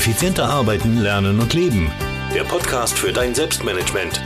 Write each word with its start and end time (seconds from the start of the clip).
Effizienter 0.00 0.48
arbeiten, 0.48 0.96
lernen 0.96 1.38
und 1.40 1.52
leben. 1.52 1.92
Der 2.34 2.44
Podcast 2.44 2.98
für 2.98 3.12
dein 3.12 3.34
Selbstmanagement. 3.34 4.22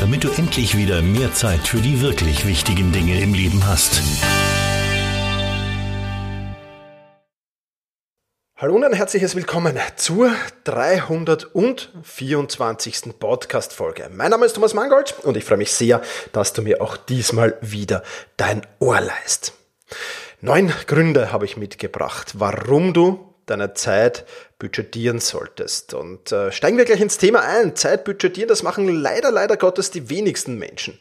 Damit 0.00 0.24
du 0.24 0.30
endlich 0.30 0.74
wieder 0.74 1.02
mehr 1.02 1.34
Zeit 1.34 1.68
für 1.68 1.82
die 1.82 2.00
wirklich 2.00 2.46
wichtigen 2.46 2.92
Dinge 2.92 3.20
im 3.20 3.34
Leben 3.34 3.66
hast. 3.66 4.00
Hallo 8.56 8.76
und 8.76 8.84
ein 8.84 8.94
herzliches 8.94 9.36
Willkommen 9.36 9.78
zur 9.96 10.32
324. 10.64 13.18
Podcast-Folge. 13.18 14.08
Mein 14.10 14.30
Name 14.30 14.46
ist 14.46 14.54
Thomas 14.54 14.72
Mangold 14.72 15.14
und 15.24 15.36
ich 15.36 15.44
freue 15.44 15.58
mich 15.58 15.72
sehr, 15.72 16.00
dass 16.32 16.54
du 16.54 16.62
mir 16.62 16.80
auch 16.80 16.96
diesmal 16.96 17.58
wieder 17.60 18.02
dein 18.38 18.62
Ohr 18.78 19.02
leist. 19.02 19.52
Neun 20.40 20.72
Gründe 20.86 21.32
habe 21.32 21.44
ich 21.44 21.58
mitgebracht, 21.58 22.36
warum 22.38 22.94
du 22.94 23.34
deine 23.46 23.74
Zeit 23.74 24.26
budgetieren 24.58 25.20
solltest. 25.20 25.94
Und 25.94 26.32
äh, 26.32 26.50
steigen 26.50 26.78
wir 26.78 26.84
gleich 26.84 27.00
ins 27.00 27.18
Thema 27.18 27.42
ein. 27.42 27.76
Zeit 27.76 28.04
budgetieren, 28.04 28.48
das 28.48 28.62
machen 28.62 28.88
leider, 28.88 29.30
leider 29.30 29.56
Gottes 29.56 29.90
die 29.90 30.08
wenigsten 30.08 30.58
Menschen. 30.58 30.98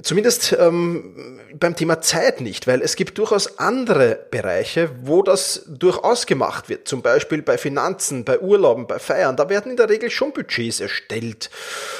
Zumindest 0.00 0.56
ähm, 0.58 1.38
beim 1.52 1.76
Thema 1.76 2.00
Zeit 2.00 2.40
nicht, 2.40 2.66
weil 2.66 2.80
es 2.80 2.96
gibt 2.96 3.18
durchaus 3.18 3.58
andere 3.58 4.18
Bereiche, 4.30 4.90
wo 5.02 5.22
das 5.22 5.66
durchaus 5.68 6.24
gemacht 6.24 6.70
wird. 6.70 6.88
Zum 6.88 7.02
Beispiel 7.02 7.42
bei 7.42 7.58
Finanzen, 7.58 8.24
bei 8.24 8.40
Urlauben, 8.40 8.86
bei 8.86 8.98
Feiern. 8.98 9.36
Da 9.36 9.50
werden 9.50 9.70
in 9.70 9.76
der 9.76 9.90
Regel 9.90 10.10
schon 10.10 10.32
Budgets 10.32 10.80
erstellt. 10.80 11.50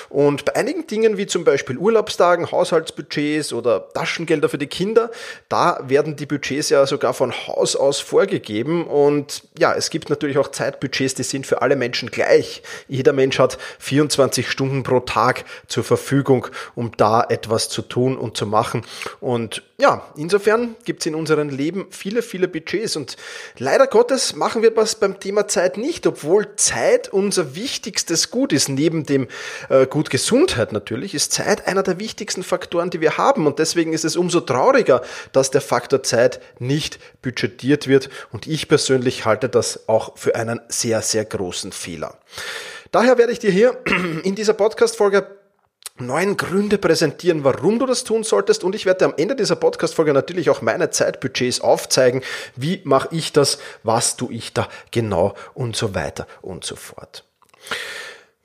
Und 0.09 0.47
bei 0.47 0.57
einigen 0.57 0.87
Dingen 0.87 1.19
wie 1.19 1.27
zum 1.27 1.45
Beispiel 1.45 1.77
Urlaubstagen, 1.77 2.51
Haushaltsbudgets 2.51 3.53
oder 3.53 3.93
Taschengelder 3.93 4.49
für 4.49 4.59
die 4.59 4.69
Kinder, 4.69 5.11
da 5.51 5.79
werden 5.87 6.17
die 6.17 6.27
Budgets 6.27 6.71
ja 6.71 6.87
sogar 6.87 7.13
von 7.13 7.33
Haus 7.47 7.77
aus 7.77 8.01
vorgegeben. 8.01 8.87
Und 8.87 9.43
ja, 9.59 9.75
es 9.75 9.91
gibt 9.91 10.09
natürlich 10.09 10.39
auch 10.39 10.49
Zeitbudgets, 10.49 11.15
die 11.15 11.25
sind 11.25 11.47
für 11.47 11.61
alle 11.61 11.77
Menschen 11.77 12.11
gleich. 12.11 12.63
Jeder 12.89 13.13
Mensch 13.13 13.39
hat 13.39 13.59
24 13.81 14.51
Stunden 14.51 14.83
pro 14.83 15.01
Tag 15.01 15.45
zur 15.69 15.85
Verfügung, 15.85 16.47
um 16.75 16.93
da 16.97 17.23
etwas 17.29 17.69
zu 17.69 17.82
tun 17.83 18.17
und 18.17 18.37
zu 18.37 18.47
machen. 18.47 18.85
Und 19.21 19.63
ja, 19.79 20.07
insofern 20.17 20.77
gibt 20.85 21.01
es 21.01 21.07
in 21.07 21.15
unserem 21.15 21.49
Leben 21.49 21.87
viele, 21.91 22.23
viele 22.23 22.49
Budgets. 22.49 22.97
Und 22.97 23.17
leider 23.59 23.87
Gottes 23.87 24.37
machen 24.37 24.63
wir 24.63 24.77
was 24.77 24.95
beim 24.95 25.19
Thema 25.19 25.49
Zeit 25.49 25.77
nicht, 25.77 26.07
obwohl 26.07 26.55
Zeit 26.57 27.09
unser 27.13 27.57
wichtigstes 27.57 28.31
Gut 28.31 28.53
ist. 28.53 28.69
Neben 28.69 29.05
dem 29.05 29.29
äh, 29.69 29.87
Gut 29.87 30.11
Gesundheit 30.11 30.73
natürlich 30.73 31.15
ist 31.15 31.33
Zeit 31.33 31.67
einer 31.67 31.83
der 31.83 31.99
wichtigsten 31.99 32.43
Faktoren, 32.43 32.91
die 32.91 33.01
wir 33.01 33.19
haben. 33.19 33.47
Und 33.47 33.59
deswegen 33.59 33.93
ist 33.93 34.05
es 34.05 34.17
umso 34.17 34.41
trauriger, 34.41 35.03
dass 35.33 35.51
der 35.51 35.61
Faktor 35.61 36.03
Zeit 36.03 36.41
nicht 36.59 36.99
budgetiert 37.23 37.89
wird. 37.89 38.09
Und 38.33 38.47
ich 38.47 38.69
persönlich 38.69 39.25
halte 39.25 39.49
das 39.49 39.89
auch 39.89 40.17
für 40.17 40.35
einen 40.35 40.61
sehr, 40.69 41.03
sehr 41.03 41.25
großen 41.25 41.73
Fehler. 41.73 42.19
Daher 42.93 43.17
werde 43.17 43.33
ich 43.33 43.39
dir 43.39 43.51
hier 43.51 43.79
in 44.23 44.35
dieser 44.35 44.53
Podcast-Folge 44.53 45.27
neun 45.99 46.37
Gründe 46.37 46.79
präsentieren, 46.79 47.45
warum 47.45 47.79
du 47.79 47.87
das 47.87 48.05
tun 48.05 48.25
solltest. 48.25 48.65
Und 48.65 48.75
ich 48.75 48.87
werde 48.87 49.05
am 49.05 49.15
Ende 49.17 49.37
dieser 49.37 49.57
Podcast-Folge 49.57 50.13
natürlich 50.13 50.51
auch 50.51 50.63
meine 50.63 50.91
Zeitbudgets 50.91 51.61
aufzeigen. 51.61 52.23
Wie 52.57 52.81
mache 52.85 53.09
ich 53.11 53.33
das? 53.33 53.59
Was 53.83 54.17
tue 54.17 54.33
ich 54.33 54.53
da 54.53 54.69
genau? 54.91 55.35
Und 55.55 55.77
so 55.77 55.95
weiter 55.95 56.27
und 56.41 56.65
so 56.65 56.77
fort. 56.77 57.25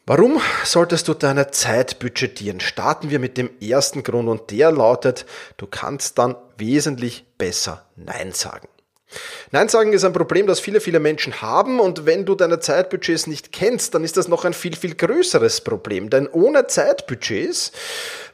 Warum 0.05 0.39
solltest 0.63 1.09
du 1.09 1.13
deine 1.13 1.51
Zeit 1.51 1.99
budgetieren? 1.99 2.61
Starten 2.61 3.09
wir 3.09 3.19
mit 3.19 3.37
dem 3.37 3.49
ersten 3.59 4.03
Grund 4.03 4.29
und 4.29 4.51
der 4.51 4.71
lautet, 4.71 5.25
du 5.57 5.67
kannst 5.67 6.17
dann 6.17 6.35
wesentlich 6.57 7.25
besser 7.37 7.85
Nein 7.97 8.31
sagen. 8.31 8.69
Nein 9.52 9.69
sagen 9.69 9.94
ist 9.94 10.03
ein 10.03 10.13
Problem, 10.13 10.47
das 10.47 10.59
viele, 10.59 10.81
viele 10.81 11.00
Menschen 11.00 11.41
haben 11.41 11.80
und 11.80 12.05
wenn 12.05 12.25
du 12.25 12.36
deine 12.36 12.59
Zeitbudgets 12.59 13.27
nicht 13.27 13.52
kennst, 13.53 13.95
dann 13.95 14.03
ist 14.03 14.17
das 14.17 14.27
noch 14.27 14.44
ein 14.44 14.53
viel, 14.53 14.75
viel 14.75 14.95
größeres 14.95 15.61
Problem. 15.61 16.09
Denn 16.09 16.27
ohne 16.27 16.67
Zeitbudgets 16.67 17.71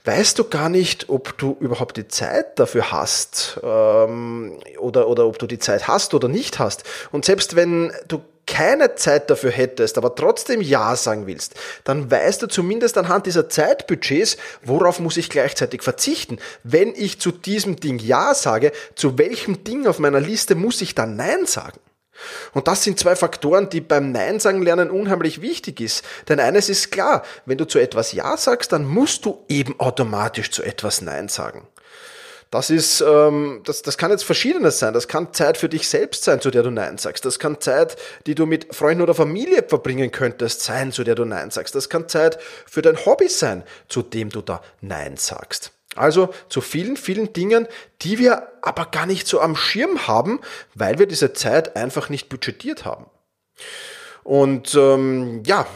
weißt 0.06 0.40
du 0.40 0.46
gar 0.46 0.70
nicht, 0.70 1.10
ob 1.10 1.38
du 1.38 1.56
überhaupt 1.60 1.98
die 1.98 2.08
Zeit 2.08 2.58
dafür 2.60 2.92
hast 2.92 3.60
ähm, 3.64 4.58
oder, 4.80 5.08
oder 5.08 5.28
ob 5.28 5.38
du 5.38 5.48
die 5.48 5.60
Zeit 5.60 5.88
hast 5.88 6.14
oder 6.14 6.28
nicht 6.28 6.60
hast. 6.60 6.84
Und 7.12 7.26
selbst 7.26 7.56
wenn 7.56 7.94
du 8.08 8.22
keine 8.54 8.94
Zeit 8.94 9.32
dafür 9.32 9.50
hättest, 9.50 9.98
aber 9.98 10.14
trotzdem 10.14 10.62
Ja 10.62 10.96
sagen 10.96 11.26
willst, 11.26 11.56
dann 11.86 12.12
weißt 12.12 12.44
du 12.44 12.48
zumindest 12.48 13.00
anhand 13.00 13.26
dieser 13.26 13.50
Zeitbudgets, 13.50 14.38
worauf 14.62 15.00
muss 15.00 15.18
ich 15.18 15.32
gleichzeitig 15.32 15.82
verzichten. 15.82 16.38
Wenn 16.64 16.94
ich 16.96 17.20
zu 17.20 17.32
diesem 17.32 17.78
Ding 17.78 17.98
Ja 17.98 18.36
sage, 18.36 18.72
zu 18.94 19.18
welchem 19.18 19.64
Ding 19.64 19.88
auf 19.88 19.98
meiner 19.98 20.20
Liste 20.20 20.54
muss 20.54 20.82
ich 20.82 20.94
dann 20.94 21.16
Nein 21.16 21.48
sagen? 21.48 21.80
Und 22.54 22.68
das 22.68 22.84
sind 22.84 23.00
zwei 23.00 23.16
Faktoren, 23.16 23.70
die 23.70 23.82
beim 23.82 24.12
Nein 24.12 24.40
sagen 24.40 24.62
lernen 24.62 24.92
unheimlich 24.92 25.42
wichtig 25.42 25.82
ist. 25.82 26.06
Denn 26.30 26.40
eines 26.40 26.70
ist 26.70 26.92
klar, 26.92 27.24
wenn 27.48 27.58
du 27.58 27.66
zu 27.66 27.80
etwas 27.80 28.12
Ja 28.12 28.38
sagst, 28.38 28.72
dann 28.72 28.86
musst 28.86 29.26
du 29.26 29.44
eben 29.50 29.80
automatisch 29.80 30.52
zu 30.52 30.62
etwas 30.62 31.02
Nein 31.02 31.28
sagen. 31.28 31.68
Das 32.54 32.70
ist, 32.70 33.02
ähm, 33.02 33.62
das, 33.66 33.82
das 33.82 33.98
kann 33.98 34.12
jetzt 34.12 34.26
verschiedenes 34.26 34.78
sein. 34.78 34.94
Das 34.94 35.08
kann 35.08 35.34
Zeit 35.34 35.58
für 35.58 35.70
dich 35.70 35.90
selbst 35.90 36.24
sein, 36.24 36.40
zu 36.40 36.52
der 36.52 36.62
du 36.62 36.70
Nein 36.70 37.00
sagst. 37.00 37.26
Das 37.26 37.40
kann 37.40 37.60
Zeit, 37.60 37.96
die 38.28 38.36
du 38.36 38.46
mit 38.46 38.76
Freunden 38.76 39.02
oder 39.02 39.16
Familie 39.16 39.64
verbringen 39.68 40.12
könntest, 40.12 40.62
sein, 40.62 40.92
zu 40.92 41.04
der 41.04 41.16
du 41.16 41.26
Nein 41.26 41.50
sagst. 41.50 41.74
Das 41.74 41.90
kann 41.90 42.08
Zeit 42.08 42.38
für 42.68 42.84
dein 42.84 43.04
Hobby 43.08 43.28
sein, 43.28 43.64
zu 43.90 44.04
dem 44.04 44.30
du 44.30 44.44
da 44.44 44.62
Nein 44.82 45.18
sagst. 45.18 45.72
Also 45.96 46.32
zu 46.48 46.62
vielen, 46.62 46.96
vielen 46.96 47.34
Dingen, 47.34 47.68
die 48.04 48.20
wir 48.20 48.48
aber 48.62 48.86
gar 48.86 49.08
nicht 49.08 49.26
so 49.26 49.42
am 49.42 49.56
Schirm 49.56 50.06
haben, 50.06 50.40
weil 50.76 51.00
wir 51.00 51.08
diese 51.08 51.34
Zeit 51.34 51.76
einfach 51.76 52.10
nicht 52.10 52.30
budgetiert 52.30 52.86
haben. 52.86 53.08
Und 54.24 54.74
ähm, 54.76 55.44
ja, 55.46 55.68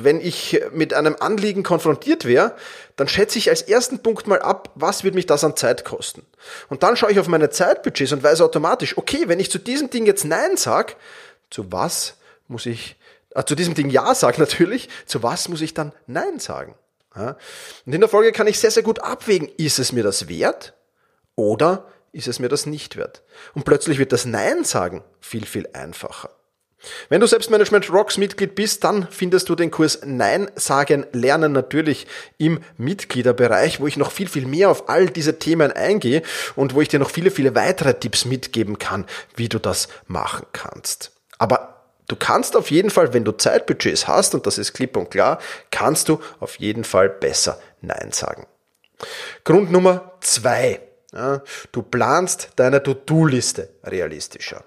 wenn 0.00 0.20
ich 0.20 0.60
mit 0.72 0.94
einem 0.94 1.16
Anliegen 1.18 1.64
konfrontiert 1.64 2.24
wäre, 2.24 2.54
dann 2.96 3.08
schätze 3.08 3.38
ich 3.38 3.48
als 3.48 3.62
ersten 3.62 4.00
Punkt 4.00 4.26
mal 4.26 4.40
ab, 4.40 4.70
was 4.74 5.04
wird 5.04 5.14
mich 5.14 5.26
das 5.26 5.44
an 5.44 5.56
Zeit 5.56 5.84
kosten. 5.84 6.26
Und 6.68 6.82
dann 6.82 6.96
schaue 6.96 7.12
ich 7.12 7.20
auf 7.20 7.28
meine 7.28 7.50
Zeitbudgets 7.50 8.12
und 8.12 8.22
weiß 8.22 8.40
automatisch, 8.40 8.98
okay, 8.98 9.28
wenn 9.28 9.40
ich 9.40 9.50
zu 9.50 9.58
diesem 9.58 9.90
Ding 9.90 10.06
jetzt 10.06 10.24
Nein 10.24 10.56
sage, 10.56 10.94
zu 11.50 11.72
was 11.72 12.16
muss 12.48 12.66
ich, 12.66 12.96
äh, 13.30 13.44
zu 13.44 13.54
diesem 13.54 13.74
Ding 13.74 13.90
Ja 13.90 14.14
sage 14.14 14.40
natürlich, 14.40 14.88
zu 15.06 15.22
was 15.22 15.48
muss 15.48 15.60
ich 15.60 15.74
dann 15.74 15.92
Nein 16.06 16.38
sagen? 16.38 16.74
Ja? 17.16 17.36
Und 17.86 17.92
in 17.92 18.00
der 18.00 18.08
Folge 18.08 18.32
kann 18.32 18.46
ich 18.46 18.58
sehr, 18.58 18.70
sehr 18.70 18.82
gut 18.82 19.00
abwägen, 19.00 19.50
ist 19.56 19.78
es 19.78 19.92
mir 19.92 20.02
das 20.02 20.28
wert 20.28 20.74
oder 21.34 21.86
ist 22.12 22.28
es 22.28 22.38
mir 22.38 22.48
das 22.48 22.66
nicht 22.66 22.96
wert? 22.96 23.22
Und 23.54 23.64
plötzlich 23.64 23.98
wird 23.98 24.12
das 24.12 24.26
Nein 24.26 24.64
sagen 24.64 25.02
viel, 25.20 25.46
viel 25.46 25.68
einfacher. 25.72 26.30
Wenn 27.08 27.20
du 27.20 27.26
Selbstmanagement 27.26 27.90
Rocks 27.92 28.18
Mitglied 28.18 28.54
bist, 28.54 28.82
dann 28.84 29.06
findest 29.10 29.48
du 29.48 29.54
den 29.54 29.70
Kurs 29.70 30.00
Nein 30.04 30.50
sagen 30.56 31.06
lernen 31.12 31.52
natürlich 31.52 32.06
im 32.38 32.60
Mitgliederbereich, 32.76 33.80
wo 33.80 33.86
ich 33.86 33.96
noch 33.96 34.10
viel, 34.10 34.28
viel 34.28 34.46
mehr 34.46 34.70
auf 34.70 34.88
all 34.88 35.06
diese 35.06 35.38
Themen 35.38 35.72
eingehe 35.72 36.22
und 36.56 36.74
wo 36.74 36.80
ich 36.80 36.88
dir 36.88 36.98
noch 36.98 37.10
viele, 37.10 37.30
viele 37.30 37.54
weitere 37.54 37.94
Tipps 37.94 38.24
mitgeben 38.24 38.78
kann, 38.78 39.06
wie 39.36 39.48
du 39.48 39.58
das 39.58 39.88
machen 40.06 40.46
kannst. 40.52 41.12
Aber 41.38 41.84
du 42.08 42.16
kannst 42.16 42.56
auf 42.56 42.70
jeden 42.70 42.90
Fall, 42.90 43.14
wenn 43.14 43.24
du 43.24 43.32
Zeitbudgets 43.32 44.08
hast, 44.08 44.34
und 44.34 44.46
das 44.46 44.58
ist 44.58 44.72
klipp 44.72 44.96
und 44.96 45.10
klar, 45.10 45.38
kannst 45.70 46.08
du 46.08 46.20
auf 46.40 46.56
jeden 46.56 46.84
Fall 46.84 47.08
besser 47.08 47.60
Nein 47.80 48.10
sagen. 48.12 48.46
Grund 49.44 49.70
Nummer 49.70 50.12
zwei. 50.20 50.80
Ja, 51.12 51.42
du 51.72 51.82
planst 51.82 52.50
deine 52.56 52.82
To-Do-Liste 52.82 53.68
realistischer. 53.84 54.64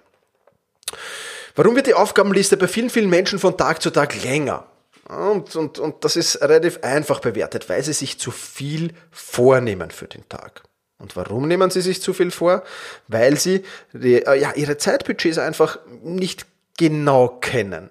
Warum 1.55 1.75
wird 1.75 1.87
die 1.87 1.93
Aufgabenliste 1.93 2.57
bei 2.57 2.67
vielen, 2.67 2.89
vielen 2.89 3.09
Menschen 3.09 3.39
von 3.39 3.57
Tag 3.57 3.81
zu 3.81 3.89
Tag 3.89 4.21
länger? 4.23 4.65
Und, 5.07 5.55
und, 5.55 5.79
und 5.79 6.03
das 6.03 6.15
ist 6.15 6.41
relativ 6.41 6.79
einfach 6.83 7.19
bewertet, 7.19 7.69
weil 7.69 7.83
sie 7.83 7.93
sich 7.93 8.19
zu 8.19 8.31
viel 8.31 8.93
vornehmen 9.11 9.91
für 9.91 10.07
den 10.07 10.27
Tag. 10.27 10.63
Und 10.97 11.15
warum 11.15 11.47
nehmen 11.47 11.69
sie 11.69 11.81
sich 11.81 12.01
zu 12.01 12.13
viel 12.13 12.31
vor? 12.31 12.63
Weil 13.07 13.37
sie 13.37 13.63
die, 13.93 14.25
äh, 14.25 14.39
ja, 14.39 14.53
ihre 14.53 14.77
Zeitbudgets 14.77 15.37
einfach 15.37 15.79
nicht 16.03 16.45
genau 16.77 17.27
kennen. 17.27 17.89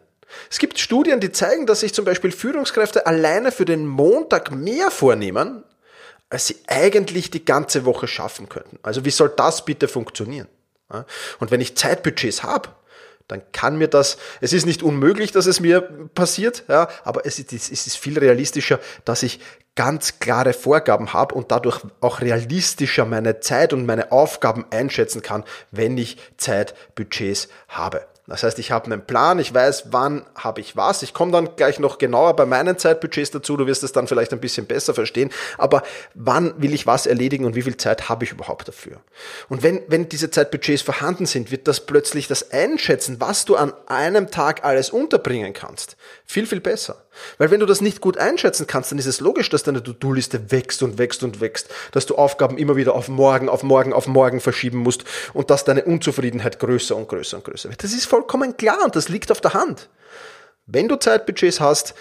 Es 0.50 0.58
gibt 0.58 0.78
Studien, 0.78 1.20
die 1.20 1.32
zeigen, 1.32 1.66
dass 1.66 1.80
sich 1.80 1.94
zum 1.94 2.04
Beispiel 2.04 2.32
Führungskräfte 2.32 3.06
alleine 3.06 3.52
für 3.52 3.64
den 3.64 3.86
Montag 3.86 4.50
mehr 4.50 4.90
vornehmen, 4.90 5.62
als 6.28 6.48
sie 6.48 6.56
eigentlich 6.66 7.30
die 7.30 7.44
ganze 7.44 7.84
Woche 7.84 8.08
schaffen 8.08 8.48
könnten. 8.48 8.78
Also 8.82 9.04
wie 9.04 9.10
soll 9.10 9.32
das 9.36 9.64
bitte 9.64 9.86
funktionieren? 9.86 10.48
Und 11.38 11.50
wenn 11.50 11.60
ich 11.60 11.76
Zeitbudgets 11.76 12.42
habe, 12.42 12.70
dann 13.28 13.42
kann 13.52 13.78
mir 13.78 13.88
das, 13.88 14.18
es 14.40 14.52
ist 14.52 14.66
nicht 14.66 14.82
unmöglich, 14.82 15.32
dass 15.32 15.46
es 15.46 15.60
mir 15.60 15.80
passiert, 16.14 16.64
ja, 16.68 16.88
aber 17.04 17.24
es 17.24 17.38
ist, 17.38 17.52
es 17.52 17.70
ist 17.70 17.96
viel 17.96 18.18
realistischer, 18.18 18.80
dass 19.04 19.22
ich 19.22 19.40
ganz 19.76 20.18
klare 20.20 20.52
Vorgaben 20.52 21.12
habe 21.12 21.34
und 21.34 21.50
dadurch 21.50 21.80
auch 22.00 22.20
realistischer 22.20 23.04
meine 23.04 23.40
Zeit 23.40 23.72
und 23.72 23.86
meine 23.86 24.12
Aufgaben 24.12 24.66
einschätzen 24.70 25.22
kann, 25.22 25.44
wenn 25.70 25.98
ich 25.98 26.18
Zeitbudgets 26.36 27.48
habe. 27.68 28.06
Das 28.26 28.42
heißt, 28.42 28.58
ich 28.58 28.70
habe 28.70 28.86
einen 28.86 29.04
Plan, 29.04 29.38
ich 29.38 29.52
weiß, 29.52 29.92
wann 29.92 30.24
habe 30.34 30.62
ich 30.62 30.76
was. 30.76 31.02
Ich 31.02 31.12
komme 31.12 31.30
dann 31.30 31.56
gleich 31.56 31.78
noch 31.78 31.98
genauer 31.98 32.34
bei 32.36 32.46
meinen 32.46 32.78
Zeitbudgets 32.78 33.32
dazu, 33.32 33.58
du 33.58 33.66
wirst 33.66 33.82
es 33.82 33.92
dann 33.92 34.06
vielleicht 34.06 34.32
ein 34.32 34.40
bisschen 34.40 34.64
besser 34.64 34.94
verstehen. 34.94 35.30
Aber 35.58 35.82
wann 36.14 36.54
will 36.56 36.72
ich 36.72 36.86
was 36.86 37.06
erledigen 37.06 37.44
und 37.44 37.54
wie 37.54 37.60
viel 37.60 37.76
Zeit 37.76 38.08
habe 38.08 38.24
ich 38.24 38.32
überhaupt 38.32 38.66
dafür? 38.66 39.02
Und 39.50 39.62
wenn, 39.62 39.82
wenn 39.88 40.08
diese 40.08 40.30
Zeitbudgets 40.30 40.80
vorhanden 40.80 41.26
sind, 41.26 41.50
wird 41.50 41.68
das 41.68 41.80
plötzlich 41.80 42.26
das 42.26 42.50
Einschätzen, 42.50 43.20
was 43.20 43.44
du 43.44 43.56
an 43.56 43.74
einem 43.86 44.30
Tag 44.30 44.64
alles 44.64 44.88
unterbringen 44.88 45.52
kannst, 45.52 45.98
viel, 46.24 46.46
viel 46.46 46.60
besser. 46.60 47.04
Weil 47.38 47.50
wenn 47.50 47.60
du 47.60 47.66
das 47.66 47.80
nicht 47.80 48.00
gut 48.00 48.18
einschätzen 48.18 48.66
kannst, 48.66 48.90
dann 48.90 48.98
ist 48.98 49.06
es 49.06 49.20
logisch, 49.20 49.48
dass 49.50 49.62
deine 49.62 49.82
To-Do-Liste 49.82 50.50
wächst 50.50 50.82
und 50.82 50.98
wächst 50.98 51.22
und 51.22 51.40
wächst, 51.40 51.68
dass 51.92 52.06
du 52.06 52.16
Aufgaben 52.16 52.58
immer 52.58 52.76
wieder 52.76 52.94
auf 52.94 53.08
morgen, 53.08 53.48
auf 53.48 53.62
morgen, 53.62 53.92
auf 53.92 54.06
morgen 54.06 54.40
verschieben 54.40 54.78
musst 54.78 55.04
und 55.32 55.50
dass 55.50 55.64
deine 55.64 55.84
Unzufriedenheit 55.84 56.58
größer 56.58 56.96
und 56.96 57.08
größer 57.08 57.36
und 57.36 57.44
größer 57.44 57.70
wird. 57.70 57.84
Das 57.84 57.92
ist 57.92 58.06
vollkommen 58.14 58.56
klar 58.56 58.84
und 58.84 58.94
das 58.94 59.08
liegt 59.08 59.32
auf 59.32 59.40
der 59.40 59.54
Hand. 59.54 59.88
Wenn 60.66 60.86
du 60.86 60.94
Zeitbudgets 60.94 61.58
hast, 61.58 61.94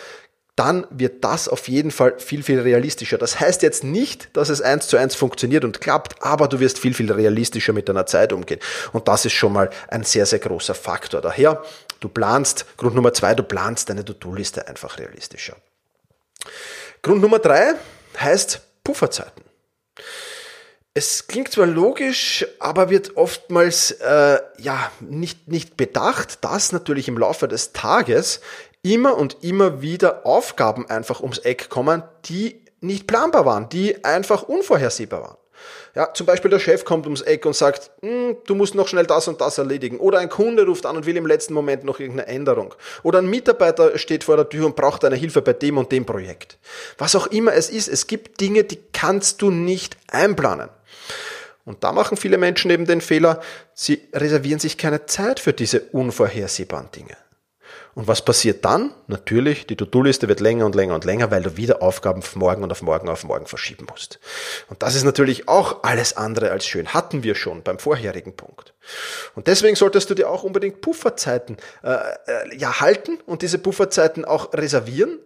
dann 0.55 0.85
wird 0.91 1.23
das 1.23 1.47
auf 1.47 1.67
jeden 1.67 1.89
Fall 1.89 2.19
viel, 2.19 2.43
viel 2.43 2.59
realistischer. 2.59 3.17
Das 3.17 3.39
heißt 3.39 3.63
jetzt 3.63 3.83
nicht, 3.83 4.29
dass 4.37 4.49
es 4.49 4.61
eins 4.61 4.87
zu 4.87 4.97
eins 4.97 5.15
funktioniert 5.15 5.65
und 5.65 5.81
klappt, 5.81 6.21
aber 6.21 6.47
du 6.47 6.59
wirst 6.59 6.77
viel, 6.77 6.93
viel 6.93 7.11
realistischer 7.11 7.73
mit 7.73 7.89
deiner 7.89 8.05
Zeit 8.05 8.31
umgehen. 8.31 8.59
Und 8.91 9.07
das 9.07 9.25
ist 9.25 9.33
schon 9.33 9.53
mal 9.53 9.71
ein 9.87 10.03
sehr, 10.03 10.27
sehr 10.27 10.37
großer 10.37 10.75
Faktor. 10.75 11.21
Daher, 11.21 11.63
du 11.99 12.09
planst, 12.09 12.67
Grund 12.77 12.93
Nummer 12.93 13.11
zwei, 13.15 13.33
du 13.33 13.41
planst 13.41 13.89
deine 13.89 14.05
To-Do-Liste 14.05 14.67
einfach 14.67 14.99
realistischer. 14.99 15.55
Grund 17.01 17.23
Nummer 17.23 17.39
drei 17.39 17.73
heißt 18.19 18.61
Pufferzeiten. 18.83 19.43
Es 20.95 21.25
klingt 21.25 21.51
zwar 21.51 21.65
logisch, 21.65 22.45
aber 22.59 22.91
wird 22.91 23.17
oftmals 23.17 23.91
äh, 23.91 24.39
ja 24.59 24.91
nicht 24.99 25.47
nicht 25.47 25.75
bedacht, 25.75 26.43
dass 26.43 26.71
natürlich 26.71 27.07
im 27.07 27.17
Laufe 27.17 27.47
des 27.47 27.73
Tages 27.73 28.41
immer 28.83 29.17
und 29.17 29.43
immer 29.43 29.81
wieder 29.81 30.23
Aufgaben 30.25 30.87
einfach 30.87 31.21
ums 31.21 31.39
Eck 31.39 31.69
kommen, 31.69 32.03
die 32.25 32.61
nicht 32.79 33.07
planbar 33.07 33.45
waren, 33.45 33.69
die 33.69 34.03
einfach 34.05 34.43
unvorhersehbar 34.43 35.21
waren. 35.23 35.37
Ja, 35.95 36.13
zum 36.13 36.25
Beispiel 36.25 36.49
der 36.49 36.59
Chef 36.59 36.85
kommt 36.85 37.05
ums 37.05 37.21
Eck 37.21 37.45
und 37.45 37.55
sagt, 37.55 37.91
hm, 38.01 38.37
du 38.45 38.55
musst 38.55 38.73
noch 38.73 38.87
schnell 38.87 39.05
das 39.05 39.27
und 39.27 39.41
das 39.41 39.57
erledigen. 39.57 39.99
Oder 39.99 40.19
ein 40.19 40.29
Kunde 40.29 40.65
ruft 40.65 40.85
an 40.85 40.95
und 40.95 41.05
will 41.05 41.17
im 41.17 41.27
letzten 41.27 41.53
Moment 41.53 41.83
noch 41.83 41.99
irgendeine 41.99 42.27
Änderung. 42.27 42.73
Oder 43.03 43.19
ein 43.19 43.27
Mitarbeiter 43.27 43.97
steht 43.97 44.23
vor 44.23 44.35
der 44.35 44.49
Tür 44.49 44.65
und 44.65 44.75
braucht 44.75 45.03
deine 45.03 45.15
Hilfe 45.15 45.41
bei 45.41 45.53
dem 45.53 45.77
und 45.77 45.91
dem 45.91 46.05
Projekt. 46.05 46.57
Was 46.97 47.15
auch 47.15 47.27
immer 47.27 47.53
es 47.53 47.69
ist, 47.69 47.87
es 47.87 48.07
gibt 48.07 48.41
Dinge, 48.41 48.63
die 48.63 48.79
kannst 48.91 49.41
du 49.41 49.51
nicht 49.51 49.97
einplanen. 50.07 50.69
Und 51.65 51.83
da 51.83 51.91
machen 51.91 52.17
viele 52.17 52.37
Menschen 52.37 52.71
eben 52.71 52.85
den 52.85 52.99
Fehler, 52.99 53.39
sie 53.73 54.01
reservieren 54.13 54.59
sich 54.59 54.77
keine 54.77 55.05
Zeit 55.05 55.39
für 55.39 55.53
diese 55.53 55.81
unvorhersehbaren 55.91 56.91
Dinge. 56.91 57.15
Und 57.95 58.07
was 58.07 58.25
passiert 58.25 58.65
dann? 58.65 58.91
Natürlich, 59.07 59.67
die 59.67 59.75
To-Do-Liste 59.75 60.27
wird 60.27 60.39
länger 60.39 60.65
und 60.65 60.73
länger 60.73 60.95
und 60.95 61.05
länger, 61.05 61.29
weil 61.29 61.43
du 61.43 61.57
wieder 61.57 61.83
Aufgaben 61.83 62.21
auf 62.21 62.35
morgen 62.35 62.63
und 62.63 62.71
auf 62.71 62.81
morgen 62.81 63.07
auf 63.07 63.23
morgen 63.23 63.45
verschieben 63.45 63.85
musst. 63.89 64.19
Und 64.67 64.81
das 64.81 64.95
ist 64.95 65.03
natürlich 65.03 65.47
auch 65.47 65.83
alles 65.83 66.17
andere 66.17 66.49
als 66.49 66.65
schön. 66.65 66.93
Hatten 66.93 67.21
wir 67.21 67.35
schon 67.35 67.61
beim 67.61 67.77
vorherigen 67.77 68.35
Punkt. 68.35 68.73
Und 69.35 69.47
deswegen 69.47 69.75
solltest 69.75 70.09
du 70.09 70.15
dir 70.15 70.29
auch 70.29 70.43
unbedingt 70.43 70.81
Pufferzeiten 70.81 71.57
äh, 71.83 71.93
äh, 71.93 72.57
ja 72.57 72.79
halten 72.79 73.19
und 73.25 73.43
diese 73.43 73.59
Pufferzeiten 73.59 74.25
auch 74.25 74.53
reservieren, 74.53 75.19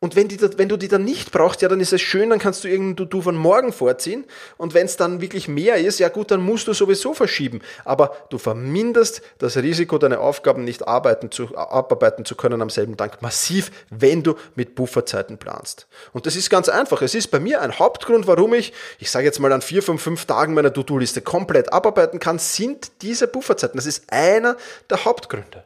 und 0.00 0.14
wenn, 0.14 0.28
die, 0.28 0.40
wenn 0.58 0.68
du 0.68 0.76
die 0.76 0.86
dann 0.86 1.04
nicht 1.04 1.32
brauchst, 1.32 1.60
ja, 1.60 1.68
dann 1.68 1.80
ist 1.80 1.92
es 1.92 2.00
schön, 2.00 2.30
dann 2.30 2.38
kannst 2.38 2.62
du 2.62 2.68
irgendein 2.68 2.98
To-Do 2.98 3.20
von 3.20 3.34
morgen 3.34 3.72
vorziehen. 3.72 4.26
Und 4.56 4.72
wenn 4.72 4.86
es 4.86 4.96
dann 4.96 5.20
wirklich 5.20 5.48
mehr 5.48 5.74
ist, 5.78 5.98
ja 5.98 6.08
gut, 6.08 6.30
dann 6.30 6.40
musst 6.40 6.68
du 6.68 6.72
sowieso 6.72 7.14
verschieben. 7.14 7.62
Aber 7.84 8.14
du 8.30 8.38
verminderst 8.38 9.22
das 9.38 9.56
Risiko, 9.56 9.98
deine 9.98 10.20
Aufgaben 10.20 10.62
nicht 10.62 10.86
arbeiten 10.86 11.32
zu, 11.32 11.56
abarbeiten 11.56 12.24
zu 12.24 12.36
können 12.36 12.62
am 12.62 12.70
selben 12.70 12.96
Tag 12.96 13.22
massiv, 13.22 13.72
wenn 13.90 14.22
du 14.22 14.36
mit 14.54 14.76
Bufferzeiten 14.76 15.36
planst. 15.36 15.88
Und 16.12 16.26
das 16.26 16.36
ist 16.36 16.48
ganz 16.48 16.68
einfach. 16.68 17.02
Es 17.02 17.16
ist 17.16 17.32
bei 17.32 17.40
mir 17.40 17.60
ein 17.60 17.80
Hauptgrund, 17.80 18.28
warum 18.28 18.54
ich, 18.54 18.72
ich 19.00 19.10
sage 19.10 19.26
jetzt 19.26 19.40
mal 19.40 19.52
an 19.52 19.62
vier, 19.62 19.82
fünf, 19.82 20.00
fünf 20.00 20.26
Tagen 20.26 20.54
meine 20.54 20.72
To-Do-Liste 20.72 21.22
komplett 21.22 21.72
abarbeiten 21.72 22.20
kann, 22.20 22.38
sind 22.38 23.02
diese 23.02 23.26
Bufferzeiten. 23.26 23.76
Das 23.76 23.86
ist 23.86 24.04
einer 24.12 24.56
der 24.90 25.04
Hauptgründe. 25.04 25.64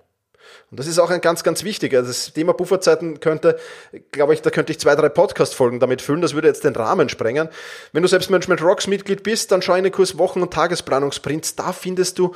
Und 0.73 0.79
das 0.79 0.87
ist 0.87 0.99
auch 0.99 1.11
ein 1.11 1.21
ganz, 1.21 1.43
ganz 1.43 1.65
wichtiger. 1.65 2.01
Das 2.01 2.33
Thema 2.33 2.55
Pufferzeiten 2.55 3.21
könnte, 3.21 3.59
glaube 4.11 4.33
ich, 4.33 4.41
da 4.41 4.49
könnte 4.49 4.73
ich 4.73 4.81
zwei, 4.81 4.97
drei 4.97 5.11
Podcast-Folgen 5.11 5.81
damit 5.81 6.01
füllen. 6.01 6.23
Das 6.23 6.33
würde 6.33 6.49
jetzt 6.49 6.65
den 6.65 6.75
Rahmen 6.75 7.11
sprengen. 7.11 7.51
Wenn 7.93 8.03
du 8.03 8.09
Selbstmanagement 8.09 8.63
Rocks 8.63 8.87
Mitglied 8.87 9.23
bist, 9.23 9.53
dann 9.53 9.61
schau 9.61 9.75
in 9.75 9.85
den 9.85 9.93
Kurs 9.93 10.17
Wochen- 10.17 10.41
und 10.41 10.51
Tagesplanungsprints. 10.51 11.57
Da 11.57 11.75
findest 11.75 12.19
du 12.19 12.35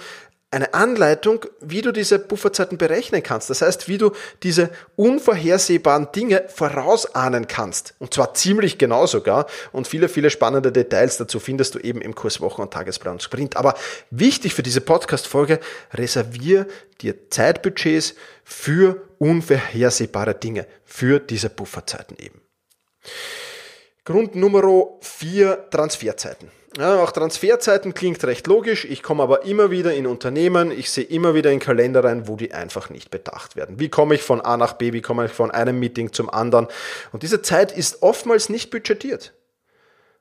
eine 0.53 0.75
Anleitung, 0.75 1.45
wie 1.61 1.83
du 1.83 1.93
diese 1.93 2.19
Pufferzeiten 2.19 2.79
berechnen 2.79 3.23
kannst. 3.23 3.51
Das 3.51 3.63
heißt, 3.63 3.89
wie 3.89 3.99
du 3.99 4.13
diese 4.43 4.71
unvorhersehbaren 4.95 6.09
Dinge 6.15 6.45
vorausahnen 6.49 7.49
kannst. 7.49 7.95
Und 7.99 8.15
zwar 8.15 8.35
ziemlich 8.35 8.79
genau 8.79 9.07
sogar. 9.07 9.47
Und 9.73 9.89
viele, 9.89 10.09
viele 10.09 10.31
spannende 10.31 10.71
Details 10.71 11.17
dazu 11.17 11.41
findest 11.41 11.75
du 11.75 11.81
eben 11.81 12.01
im 12.01 12.15
Kurs 12.15 12.41
Wochen- 12.41 12.63
und 12.63 12.73
Tagesplan 12.73 13.19
Sprint. 13.19 13.57
Aber 13.57 13.75
wichtig 14.11 14.55
für 14.55 14.63
diese 14.63 14.81
Podcast-Folge, 14.81 15.59
reservier 15.93 16.67
dir 17.01 17.29
Zeitbudgets 17.29 18.15
für 18.45 19.03
unvorhersehbare 19.19 20.35
Dinge, 20.35 20.67
für 20.85 21.19
diese 21.19 21.51
Pufferzeiten 21.51 22.17
eben. 22.19 22.41
Grund 24.05 24.37
Nummer 24.37 24.63
vier, 25.01 25.69
Transferzeiten. 25.71 26.51
Ja, 26.77 27.03
auch 27.03 27.11
Transferzeiten 27.11 27.95
klingt 27.95 28.23
recht 28.25 28.47
logisch. 28.47 28.85
Ich 28.85 29.03
komme 29.03 29.23
aber 29.23 29.45
immer 29.45 29.71
wieder 29.71 29.95
in 29.95 30.07
Unternehmen, 30.07 30.71
ich 30.71 30.91
sehe 30.91 31.05
immer 31.05 31.35
wieder 31.35 31.51
in 31.51 31.59
Kalender 31.59 32.05
rein, 32.05 32.29
wo 32.29 32.37
die 32.37 32.53
einfach 32.53 32.91
nicht 32.91 33.11
bedacht 33.11 33.57
werden. 33.57 33.81
Wie 33.81 33.89
komme 33.89 34.15
ich 34.15 34.23
von 34.23 34.43
A 34.43 34.59
nach 34.59 34.75
B, 34.75 34.93
wie 34.93 35.01
komme 35.01 35.25
ich 35.25 35.33
von 35.33 35.51
einem 35.51 35.79
Meeting 35.79 36.13
zum 36.13 36.29
anderen? 36.29 36.67
Und 37.13 37.23
diese 37.23 37.41
Zeit 37.41 37.73
ist 37.73 38.03
oftmals 38.03 38.51
nicht 38.51 38.71
budgetiert. 38.71 39.33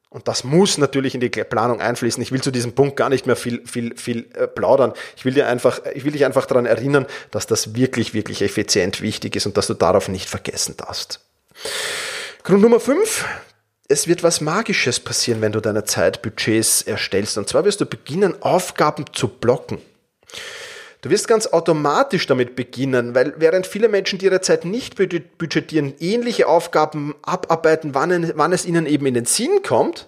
Und 0.10 0.30
das 0.30 0.46
muss 0.46 0.78
natürlich 0.78 1.14
in 1.14 1.20
die 1.20 1.30
Planung 1.30 1.82
einfließen. 1.82 2.24
Ich 2.24 2.32
will 2.32 2.42
zu 2.42 2.52
diesem 2.52 2.72
Punkt 2.72 2.96
gar 2.96 3.10
nicht 3.10 3.26
mehr 3.26 3.36
viel, 3.36 3.68
viel, 3.68 3.98
viel 3.98 4.30
äh, 4.34 4.48
plaudern. 4.48 4.94
Ich 5.18 5.26
will 5.26 5.34
dir 5.34 5.48
einfach, 5.48 5.82
ich 5.94 6.06
will 6.06 6.14
dich 6.14 6.24
einfach 6.24 6.46
daran 6.46 6.66
erinnern, 6.66 7.06
dass 7.32 7.48
das 7.48 7.76
wirklich, 7.76 8.14
wirklich 8.14 8.42
effizient 8.42 9.02
wichtig 9.02 9.36
ist 9.36 9.46
und 9.46 9.58
dass 9.58 9.68
du 9.68 9.74
darauf 9.74 10.08
nicht 10.08 10.30
vergessen 10.30 10.78
darfst. 10.78 11.20
Grund 12.44 12.62
Nummer 12.62 12.80
5, 12.80 13.26
es 13.88 14.08
wird 14.08 14.24
was 14.24 14.42
Magisches 14.42 15.00
passieren, 15.00 15.42
wenn 15.42 15.52
du 15.52 15.62
deine 15.62 15.84
Zeitbudgets 15.84 16.82
erstellst. 16.82 17.38
Und 17.38 17.48
zwar 17.48 17.66
wirst 17.66 17.82
du 17.82 17.86
beginnen, 17.86 18.42
Aufgaben 18.42 19.06
zu 19.14 19.28
blocken. 19.28 19.80
Du 21.02 21.12
wirst 21.12 21.28
ganz 21.28 21.46
automatisch 21.46 22.26
damit 22.26 22.56
beginnen, 22.56 23.14
weil 23.14 23.36
während 23.38 23.68
viele 23.68 23.90
Menschen 23.90 24.18
die 24.18 24.26
ihre 24.26 24.42
Zeit 24.42 24.66
nicht 24.66 24.96
budgetieren, 24.96 25.94
ähnliche 26.00 26.48
Aufgaben 26.48 27.14
abarbeiten, 27.22 27.94
wann, 27.94 28.54
es 28.54 28.66
ihnen 28.66 28.88
eben 28.88 29.06
in 29.06 29.14
den 29.14 29.26
Sinn 29.26 29.62
kommt, 29.62 30.08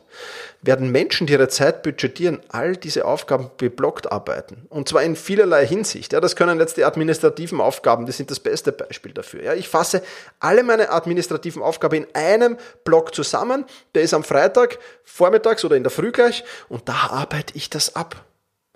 werden 0.62 0.92
Menschen, 0.92 1.28
die 1.28 1.34
ihre 1.34 1.48
Zeit 1.48 1.84
budgetieren, 1.84 2.40
all 2.50 2.76
diese 2.76 3.06
Aufgaben 3.06 3.52
beblockt 3.58 4.12
arbeiten. 4.12 4.66
Und 4.70 4.90
zwar 4.90 5.04
in 5.04 5.16
vielerlei 5.16 5.66
Hinsicht. 5.66 6.14
Ja, 6.14 6.20
das 6.20 6.36
können 6.36 6.60
jetzt 6.60 6.78
die 6.78 6.84
administrativen 6.84 7.62
Aufgaben, 7.62 8.06
die 8.06 8.12
sind 8.12 8.32
das 8.32 8.40
beste 8.40 8.72
Beispiel 8.72 9.14
dafür. 9.14 9.44
Ja, 9.44 9.54
ich 9.54 9.70
fasse 9.70 10.02
alle 10.40 10.64
meine 10.64 10.92
administrativen 10.92 11.62
Aufgaben 11.62 11.96
in 11.96 12.16
einem 12.16 12.58
Block 12.84 13.14
zusammen. 13.14 13.66
Der 13.96 14.02
ist 14.02 14.14
am 14.14 14.24
Freitag, 14.24 14.80
vormittags 15.04 15.64
oder 15.64 15.76
in 15.76 15.84
der 15.84 15.92
Früh 15.92 16.12
gleich 16.12 16.44
und 16.70 16.90
da 16.90 17.10
arbeite 17.12 17.56
ich 17.56 17.70
das 17.70 17.96
ab. 17.96 18.24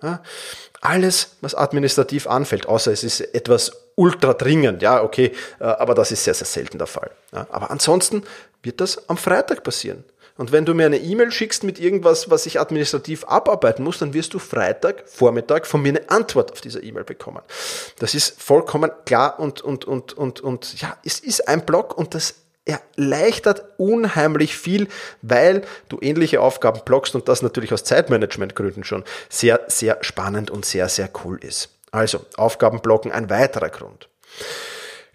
Ja, 0.02 0.20
alles, 0.80 1.36
was 1.42 1.54
administrativ 1.54 2.26
anfällt, 2.26 2.66
außer 2.66 2.90
es 2.90 3.04
ist 3.04 3.20
etwas 3.20 3.70
ultra 3.94 4.34
dringend, 4.34 4.82
ja, 4.82 5.00
okay, 5.00 5.32
äh, 5.60 5.64
aber 5.64 5.94
das 5.94 6.10
ist 6.10 6.24
sehr, 6.24 6.34
sehr 6.34 6.46
selten 6.46 6.78
der 6.78 6.88
Fall. 6.88 7.12
Ja, 7.32 7.46
aber 7.50 7.70
ansonsten 7.70 8.24
wird 8.64 8.80
das 8.80 9.08
am 9.08 9.16
Freitag 9.16 9.62
passieren. 9.62 10.04
Und 10.42 10.50
wenn 10.50 10.64
du 10.64 10.74
mir 10.74 10.86
eine 10.86 10.98
E-Mail 10.98 11.30
schickst 11.30 11.62
mit 11.62 11.78
irgendwas, 11.78 12.28
was 12.28 12.46
ich 12.46 12.58
administrativ 12.58 13.22
abarbeiten 13.26 13.84
muss, 13.84 13.98
dann 13.98 14.12
wirst 14.12 14.34
du 14.34 14.40
Freitag, 14.40 15.04
Vormittag 15.06 15.68
von 15.68 15.80
mir 15.80 15.90
eine 15.90 16.10
Antwort 16.10 16.50
auf 16.50 16.60
diese 16.60 16.82
E-Mail 16.82 17.04
bekommen. 17.04 17.42
Das 18.00 18.12
ist 18.16 18.42
vollkommen 18.42 18.90
klar 19.06 19.38
und, 19.38 19.60
und, 19.60 19.84
und, 19.84 20.14
und, 20.14 20.40
und 20.40 20.80
ja, 20.80 20.96
es 21.04 21.20
ist 21.20 21.46
ein 21.46 21.64
Block 21.64 21.96
und 21.96 22.16
das 22.16 22.34
erleichtert 22.64 23.62
unheimlich 23.76 24.56
viel, 24.56 24.88
weil 25.20 25.62
du 25.88 25.98
ähnliche 26.00 26.40
Aufgaben 26.40 26.80
blockst 26.84 27.14
und 27.14 27.28
das 27.28 27.42
natürlich 27.42 27.72
aus 27.72 27.84
Zeitmanagementgründen 27.84 28.82
schon 28.82 29.04
sehr, 29.28 29.60
sehr 29.68 29.98
spannend 30.00 30.50
und 30.50 30.64
sehr, 30.64 30.88
sehr 30.88 31.08
cool 31.22 31.38
ist. 31.38 31.68
Also, 31.92 32.26
Aufgaben 32.36 32.80
blocken, 32.80 33.12
ein 33.12 33.30
weiterer 33.30 33.68
Grund. 33.68 34.08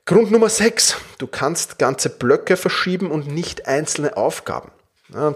Grund 0.05 0.31
Nummer 0.31 0.47
6. 0.47 0.95
Du 1.17 1.27
kannst 1.27 1.79
ganze 1.79 2.07
Blöcke 2.09 2.55
verschieben 2.55 3.11
und 3.11 3.27
nicht 3.27 3.67
einzelne 3.67 4.15
Aufgaben. 4.15 4.71
Ja, 5.13 5.35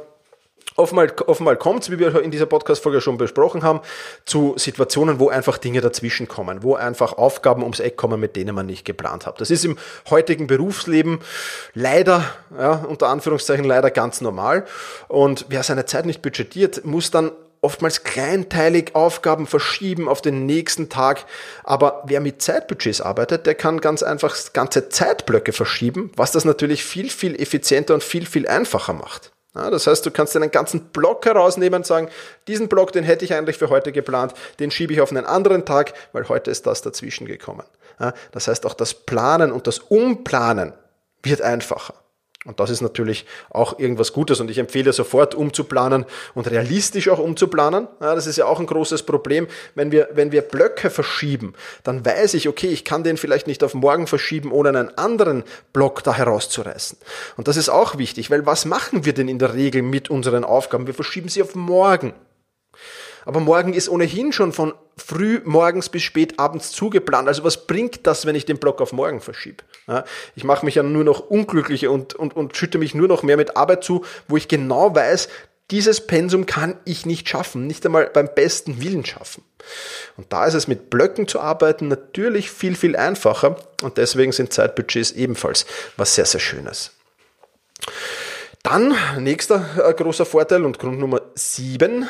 offenmal 0.75 1.58
kommt 1.58 1.84
es, 1.84 1.92
wie 1.92 2.00
wir 2.00 2.22
in 2.22 2.32
dieser 2.32 2.46
Podcast-Folge 2.46 3.01
schon 3.01 3.18
besprochen 3.18 3.63
haben, 3.63 3.82
zu 4.25 4.54
Situationen, 4.58 5.20
wo 5.20 5.30
einfach 5.30 5.58
Dinge 5.58 5.82
dazwischen 5.82 6.28
kommen, 6.28 6.63
wo 6.63 6.75
einfach 6.75 7.13
Aufgaben 7.13 7.62
ums 7.62 7.80
Eck 7.80 7.98
kommen, 7.98 8.20
mit 8.20 8.36
denen 8.36 8.56
man 8.56 8.66
nicht 8.66 8.86
geplant 8.86 9.25
hat. 9.25 9.42
Das 9.42 9.51
ist 9.51 9.66
im 9.66 9.78
heutigen 10.10 10.48
Berufsleben 10.48 11.20
leider, 11.74 12.24
ja, 12.58 12.74
unter 12.88 13.10
Anführungszeichen 13.10 13.66
leider 13.66 13.92
ganz 13.92 14.22
normal. 14.22 14.66
Und 15.08 15.46
wer 15.50 15.63
seine 15.63 15.86
Zeit 15.86 16.06
nicht 16.06 16.22
budgetiert, 16.22 16.86
muss 16.86 17.12
dann 17.12 17.32
oftmals 17.63 18.04
kleinteilig 18.04 18.96
Aufgaben 18.96 19.46
verschieben 19.46 20.10
auf 20.10 20.22
den 20.22 20.48
nächsten 20.48 20.90
Tag. 20.90 21.25
Aber 21.63 22.01
wer 22.08 22.20
mit 22.20 22.42
Zeitbudgets 22.42 23.01
arbeitet, 23.01 23.46
der 23.46 23.54
kann 23.56 23.82
ganz 23.82 24.01
einfach 24.01 24.36
ganze 24.54 24.90
Zeitblöcke 24.90 25.54
verschieben, 25.54 26.12
was 26.16 26.32
das 26.32 26.44
natürlich 26.44 26.84
viel, 26.84 27.10
viel 27.10 27.40
effizienter 27.40 27.94
und 27.94 28.04
viel, 28.04 28.25
viel 28.25 28.48
einfacher 28.48 28.94
macht. 28.94 29.31
Ja, 29.53 29.70
das 29.70 29.86
heißt, 29.86 30.05
du 30.05 30.12
kannst 30.12 30.36
einen 30.36 30.51
ganzen 30.51 30.86
Block 30.91 31.25
herausnehmen 31.25 31.79
und 31.79 31.86
sagen, 31.86 32.10
diesen 32.48 32.70
Block, 32.70 32.93
den 32.93 33.03
hätte 33.03 33.25
ich 33.25 33.34
eigentlich 33.34 33.58
für 33.58 33.70
heute 33.70 33.91
geplant, 33.91 34.34
den 34.60 34.72
schiebe 34.72 34.93
ich 34.93 35.01
auf 35.01 35.12
einen 35.12 35.25
anderen 35.25 35.65
Tag, 35.65 35.93
weil 36.13 36.27
heute 36.29 36.50
ist 36.50 36.65
das 36.67 36.81
dazwischen 36.81 37.27
gekommen. 37.27 37.65
Ja, 38.00 38.13
das 38.31 38.48
heißt, 38.48 38.65
auch 38.65 38.74
das 38.74 38.93
Planen 38.93 39.51
und 39.51 39.67
das 39.67 39.79
Umplanen 39.79 40.74
wird 41.22 41.41
einfacher. 41.41 41.96
Und 42.45 42.60
das 42.60 42.71
ist 42.71 42.81
natürlich 42.81 43.27
auch 43.51 43.77
irgendwas 43.77 44.13
Gutes 44.13 44.39
und 44.39 44.50
ich 44.50 44.57
empfehle 44.57 44.91
sofort 44.93 45.36
umzuplanen 45.36 46.05
und 46.33 46.50
realistisch 46.50 47.07
auch 47.10 47.19
umzuplanen. 47.19 47.88
Ja, 48.00 48.15
das 48.15 48.25
ist 48.25 48.38
ja 48.38 48.45
auch 48.45 48.60
ein 48.60 48.65
großes 48.65 49.03
Problem. 49.03 49.48
Wenn 49.75 49.91
wir, 49.91 50.10
wenn 50.13 50.31
wir 50.31 50.41
Blöcke 50.41 50.89
verschieben, 50.89 51.53
dann 51.83 52.03
weiß 52.03 52.33
ich, 52.33 52.48
okay, 52.48 52.69
ich 52.69 52.83
kann 52.83 53.03
den 53.03 53.17
vielleicht 53.17 53.45
nicht 53.45 53.63
auf 53.63 53.75
morgen 53.75 54.07
verschieben, 54.07 54.51
ohne 54.51 54.69
einen 54.69 54.98
anderen 54.98 55.43
Block 55.71 56.03
da 56.03 56.15
herauszureißen. 56.15 56.98
Und 57.38 57.48
das 57.48 57.57
ist 57.57 57.69
auch 57.69 58.00
wichtig, 58.00 58.31
weil 58.31 58.43
was 58.43 58.65
machen 58.65 59.05
wir 59.05 59.13
denn 59.13 59.27
in 59.27 59.38
der 59.38 59.53
Regel 59.53 59.83
mit 59.83 60.10
unseren 60.10 60.43
Aufgaben? 60.43 60.88
Wir 60.88 60.95
verschieben 60.95 61.29
sie 61.29 61.43
auf 61.43 61.53
morgen. 61.53 62.13
Aber 63.25 63.40
morgen 63.40 63.74
ist 63.74 63.90
ohnehin 63.90 64.32
schon 64.32 64.54
von 64.54 64.74
früh 64.98 65.42
morgens 65.44 65.90
bis 65.90 66.04
spät 66.04 66.40
abends 66.40 66.72
zugeplant. 66.72 67.28
Also 67.28 67.44
was 67.44 67.68
bringt 67.68 68.06
das, 68.08 68.25
wenn 68.25 68.36
ich 68.36 68.46
den 68.46 68.58
Block 68.58 68.82
auf 68.82 68.94
morgen 68.94 69.22
verschiebe? 69.22 69.63
Ja, 69.88 70.04
ich 70.36 70.44
mache 70.44 70.66
mich 70.66 70.75
ja 70.75 70.84
nur 70.84 71.04
noch 71.04 71.20
unglücklicher 71.30 71.92
und, 71.92 72.13
und, 72.13 72.36
und 72.36 72.56
schütte 72.58 72.78
mich 72.78 72.96
nur 72.96 73.08
noch 73.08 73.24
mehr 73.24 73.38
mit 73.38 73.58
Arbeit 73.58 73.84
zu, 73.84 74.06
wo 74.28 74.38
ich 74.38 74.48
genau 74.48 74.96
weiß, 74.96 75.30
dieses 75.72 76.06
Pensum 76.06 76.46
kann 76.46 76.78
ich 76.84 77.06
nicht 77.06 77.30
schaffen, 77.30 77.66
nicht 77.66 77.86
einmal 77.86 78.08
beim 78.08 78.30
besten 78.36 78.82
Willen 78.82 79.06
schaffen. 79.06 79.44
Und 80.18 80.34
da 80.34 80.46
ist 80.46 80.54
es 80.54 80.68
mit 80.68 80.90
Blöcken 80.90 81.28
zu 81.28 81.40
arbeiten 81.40 81.88
natürlich 81.88 82.51
viel, 82.51 82.75
viel 82.75 82.96
einfacher 82.96 83.56
und 83.82 83.98
deswegen 83.98 84.34
sind 84.34 84.51
Zeitbudgets 84.51 85.12
ebenfalls 85.12 85.66
was 85.96 86.16
sehr, 86.16 86.25
sehr 86.25 86.42
Schönes. 86.42 86.92
Dann, 88.63 88.96
nächster 89.18 89.90
äh, 89.90 89.94
großer 89.94 90.25
Vorteil 90.25 90.66
und 90.66 90.78
Grund 90.78 91.00
Nummer 91.00 91.22
sieben, 91.34 92.08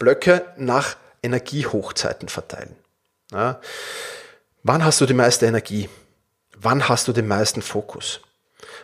Blöcke 0.00 0.46
nach 0.56 0.96
Energiehochzeiten 1.22 2.28
verteilen. 2.28 2.74
Ja. 3.30 3.60
Wann 4.64 4.84
hast 4.84 5.00
du 5.00 5.06
die 5.06 5.14
meiste 5.14 5.46
Energie? 5.46 5.88
Wann 6.56 6.88
hast 6.88 7.06
du 7.06 7.12
den 7.12 7.28
meisten 7.28 7.62
Fokus? 7.62 8.20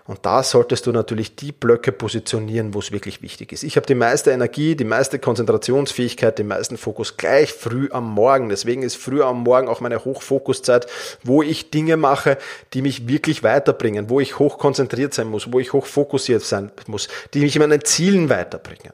Und 0.04 0.24
da 0.24 0.42
solltest 0.42 0.86
du 0.86 0.92
natürlich 0.92 1.34
die 1.34 1.52
Blöcke 1.52 1.90
positionieren, 1.90 2.74
wo 2.74 2.78
es 2.78 2.92
wirklich 2.92 3.22
wichtig 3.22 3.52
ist. 3.52 3.64
Ich 3.64 3.76
habe 3.76 3.86
die 3.86 3.94
meiste 3.94 4.30
Energie, 4.30 4.76
die 4.76 4.84
meiste 4.84 5.18
Konzentrationsfähigkeit, 5.18 6.38
den 6.38 6.46
meisten 6.48 6.76
Fokus 6.76 7.16
gleich 7.16 7.52
früh 7.52 7.88
am 7.90 8.08
Morgen. 8.12 8.48
Deswegen 8.48 8.82
ist 8.82 8.96
früh 8.96 9.22
am 9.22 9.42
Morgen 9.42 9.68
auch 9.68 9.80
meine 9.80 10.04
Hochfokuszeit, 10.04 10.86
wo 11.24 11.42
ich 11.42 11.70
Dinge 11.70 11.96
mache, 11.96 12.38
die 12.72 12.82
mich 12.82 13.08
wirklich 13.08 13.42
weiterbringen, 13.42 14.10
wo 14.10 14.20
ich 14.20 14.38
hoch 14.38 14.58
konzentriert 14.58 15.12
sein 15.12 15.28
muss, 15.28 15.52
wo 15.52 15.60
ich 15.60 15.72
hoch 15.72 15.86
fokussiert 15.86 16.42
sein 16.42 16.70
muss, 16.86 17.08
die 17.34 17.40
mich 17.40 17.56
in 17.56 17.62
meinen 17.62 17.84
Zielen 17.84 18.28
weiterbringen. 18.28 18.92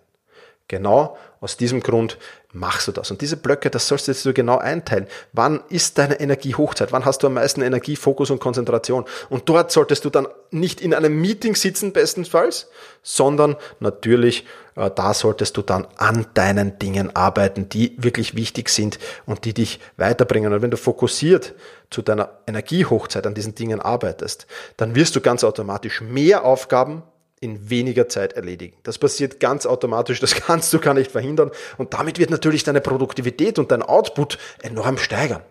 Genau 0.68 1.18
aus 1.42 1.56
diesem 1.56 1.80
Grund 1.80 2.18
machst 2.52 2.86
du 2.86 2.92
das. 2.92 3.10
Und 3.10 3.20
diese 3.20 3.36
Blöcke, 3.36 3.68
das 3.68 3.88
sollst 3.88 4.24
du 4.24 4.32
genau 4.32 4.58
einteilen. 4.58 5.08
Wann 5.32 5.60
ist 5.70 5.98
deine 5.98 6.20
Energiehochzeit? 6.20 6.92
Wann 6.92 7.04
hast 7.04 7.22
du 7.22 7.26
am 7.26 7.34
meisten 7.34 7.62
Energie, 7.62 7.96
Fokus 7.96 8.30
und 8.30 8.38
Konzentration? 8.38 9.04
Und 9.28 9.48
dort 9.48 9.72
solltest 9.72 10.04
du 10.04 10.10
dann 10.10 10.28
nicht 10.52 10.80
in 10.80 10.94
einem 10.94 11.20
Meeting 11.20 11.56
sitzen, 11.56 11.92
bestenfalls, 11.92 12.68
sondern 13.02 13.56
natürlich, 13.80 14.46
äh, 14.76 14.88
da 14.94 15.14
solltest 15.14 15.56
du 15.56 15.62
dann 15.62 15.88
an 15.96 16.26
deinen 16.34 16.78
Dingen 16.78 17.16
arbeiten, 17.16 17.68
die 17.68 17.96
wirklich 17.98 18.36
wichtig 18.36 18.68
sind 18.68 19.00
und 19.26 19.44
die 19.44 19.52
dich 19.52 19.80
weiterbringen. 19.96 20.52
Und 20.52 20.62
wenn 20.62 20.70
du 20.70 20.76
fokussiert 20.76 21.54
zu 21.90 22.02
deiner 22.02 22.38
Energiehochzeit 22.46 23.26
an 23.26 23.34
diesen 23.34 23.56
Dingen 23.56 23.80
arbeitest, 23.80 24.46
dann 24.76 24.94
wirst 24.94 25.16
du 25.16 25.20
ganz 25.20 25.42
automatisch 25.42 26.02
mehr 26.02 26.44
Aufgaben 26.44 27.02
in 27.42 27.68
weniger 27.68 28.08
Zeit 28.08 28.34
erledigen. 28.34 28.76
Das 28.84 28.98
passiert 28.98 29.40
ganz 29.40 29.66
automatisch, 29.66 30.20
das 30.20 30.34
kannst 30.46 30.72
du 30.72 30.78
gar 30.78 30.94
nicht 30.94 31.10
verhindern 31.10 31.50
und 31.76 31.92
damit 31.92 32.18
wird 32.18 32.30
natürlich 32.30 32.64
deine 32.64 32.80
Produktivität 32.80 33.58
und 33.58 33.70
dein 33.70 33.82
Output 33.82 34.38
enorm 34.62 34.96
steigern. 34.96 35.42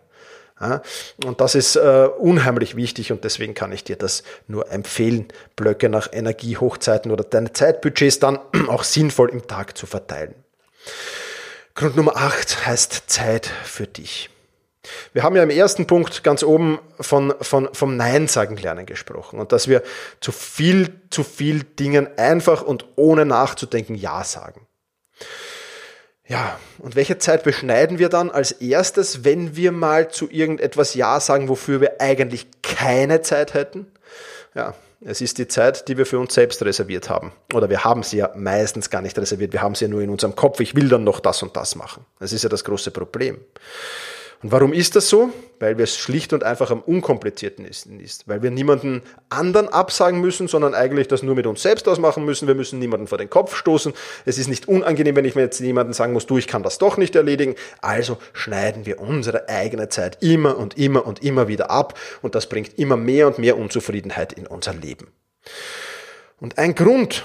Und 1.25 1.41
das 1.41 1.55
ist 1.55 1.75
äh, 1.75 2.07
unheimlich 2.19 2.75
wichtig 2.75 3.11
und 3.11 3.23
deswegen 3.23 3.55
kann 3.55 3.71
ich 3.71 3.83
dir 3.83 3.95
das 3.95 4.23
nur 4.47 4.71
empfehlen, 4.71 5.27
Blöcke 5.55 5.89
nach 5.89 6.13
Energiehochzeiten 6.13 7.11
oder 7.11 7.23
deine 7.23 7.51
Zeitbudgets 7.51 8.19
dann 8.19 8.39
auch 8.67 8.83
sinnvoll 8.83 9.29
im 9.29 9.47
Tag 9.47 9.75
zu 9.75 9.87
verteilen. 9.87 10.35
Grund 11.73 11.95
Nummer 11.95 12.15
8 12.15 12.67
heißt 12.67 13.03
Zeit 13.07 13.49
für 13.63 13.87
dich. 13.87 14.29
Wir 15.13 15.23
haben 15.23 15.35
ja 15.35 15.43
im 15.43 15.49
ersten 15.49 15.85
Punkt 15.85 16.23
ganz 16.23 16.43
oben 16.43 16.79
von, 16.99 17.33
von, 17.41 17.69
vom 17.73 17.97
Nein 17.97 18.27
sagen 18.27 18.57
lernen 18.57 18.85
gesprochen 18.85 19.39
und 19.39 19.51
dass 19.51 19.67
wir 19.67 19.83
zu 20.21 20.31
viel, 20.31 21.01
zu 21.09 21.23
viel 21.23 21.63
Dingen 21.63 22.07
einfach 22.17 22.63
und 22.63 22.85
ohne 22.95 23.25
nachzudenken 23.25 23.95
Ja 23.95 24.23
sagen. 24.23 24.67
Ja, 26.27 26.57
und 26.79 26.95
welche 26.95 27.17
Zeit 27.17 27.43
beschneiden 27.43 27.99
wir 27.99 28.07
dann 28.07 28.31
als 28.31 28.53
erstes, 28.53 29.25
wenn 29.25 29.55
wir 29.55 29.71
mal 29.71 30.09
zu 30.09 30.29
irgendetwas 30.31 30.93
Ja 30.93 31.19
sagen, 31.19 31.49
wofür 31.49 31.81
wir 31.81 31.99
eigentlich 31.99 32.47
keine 32.63 33.21
Zeit 33.21 33.53
hätten? 33.53 33.91
Ja, 34.55 34.73
es 35.03 35.19
ist 35.19 35.39
die 35.39 35.47
Zeit, 35.47 35.87
die 35.87 35.97
wir 35.97 36.05
für 36.05 36.19
uns 36.19 36.33
selbst 36.33 36.63
reserviert 36.63 37.09
haben. 37.09 37.33
Oder 37.53 37.69
wir 37.69 37.83
haben 37.83 38.03
sie 38.03 38.17
ja 38.17 38.31
meistens 38.35 38.89
gar 38.89 39.01
nicht 39.01 39.17
reserviert, 39.17 39.51
wir 39.51 39.61
haben 39.61 39.75
sie 39.75 39.85
ja 39.85 39.89
nur 39.89 40.01
in 40.01 40.09
unserem 40.09 40.35
Kopf, 40.35 40.59
ich 40.59 40.73
will 40.73 40.89
dann 40.89 41.03
noch 41.03 41.19
das 41.19 41.43
und 41.43 41.57
das 41.57 41.75
machen. 41.75 42.05
Das 42.19 42.31
ist 42.33 42.43
ja 42.43 42.49
das 42.49 42.63
große 42.63 42.91
Problem. 42.91 43.39
Und 44.43 44.51
warum 44.51 44.73
ist 44.73 44.95
das 44.95 45.07
so? 45.07 45.29
Weil 45.59 45.77
wir 45.77 45.83
es 45.83 45.95
schlicht 45.95 46.33
und 46.33 46.43
einfach 46.43 46.71
am 46.71 46.81
unkomplizierten 46.81 47.63
ist. 47.65 48.27
Weil 48.27 48.41
wir 48.41 48.49
niemanden 48.49 49.03
anderen 49.29 49.69
absagen 49.69 50.19
müssen, 50.19 50.47
sondern 50.47 50.73
eigentlich 50.73 51.07
das 51.07 51.21
nur 51.21 51.35
mit 51.35 51.45
uns 51.45 51.61
selbst 51.61 51.87
ausmachen 51.87 52.25
müssen. 52.25 52.47
Wir 52.47 52.55
müssen 52.55 52.79
niemanden 52.79 53.05
vor 53.05 53.19
den 53.19 53.29
Kopf 53.29 53.55
stoßen. 53.55 53.93
Es 54.25 54.39
ist 54.39 54.47
nicht 54.47 54.67
unangenehm, 54.67 55.15
wenn 55.15 55.25
ich 55.25 55.35
mir 55.35 55.43
jetzt 55.43 55.59
jemanden 55.59 55.93
sagen 55.93 56.13
muss, 56.13 56.25
du, 56.25 56.39
ich 56.39 56.47
kann 56.47 56.63
das 56.63 56.79
doch 56.79 56.97
nicht 56.97 57.15
erledigen. 57.15 57.55
Also 57.81 58.17
schneiden 58.33 58.87
wir 58.87 58.99
unsere 58.99 59.47
eigene 59.47 59.89
Zeit 59.89 60.17
immer 60.21 60.57
und 60.57 60.75
immer 60.75 61.05
und 61.05 61.23
immer 61.23 61.47
wieder 61.47 61.69
ab. 61.69 61.97
Und 62.23 62.33
das 62.33 62.49
bringt 62.49 62.79
immer 62.79 62.97
mehr 62.97 63.27
und 63.27 63.37
mehr 63.37 63.57
Unzufriedenheit 63.57 64.33
in 64.33 64.47
unser 64.47 64.73
Leben. 64.73 65.11
Und 66.39 66.57
ein 66.57 66.73
Grund, 66.73 67.23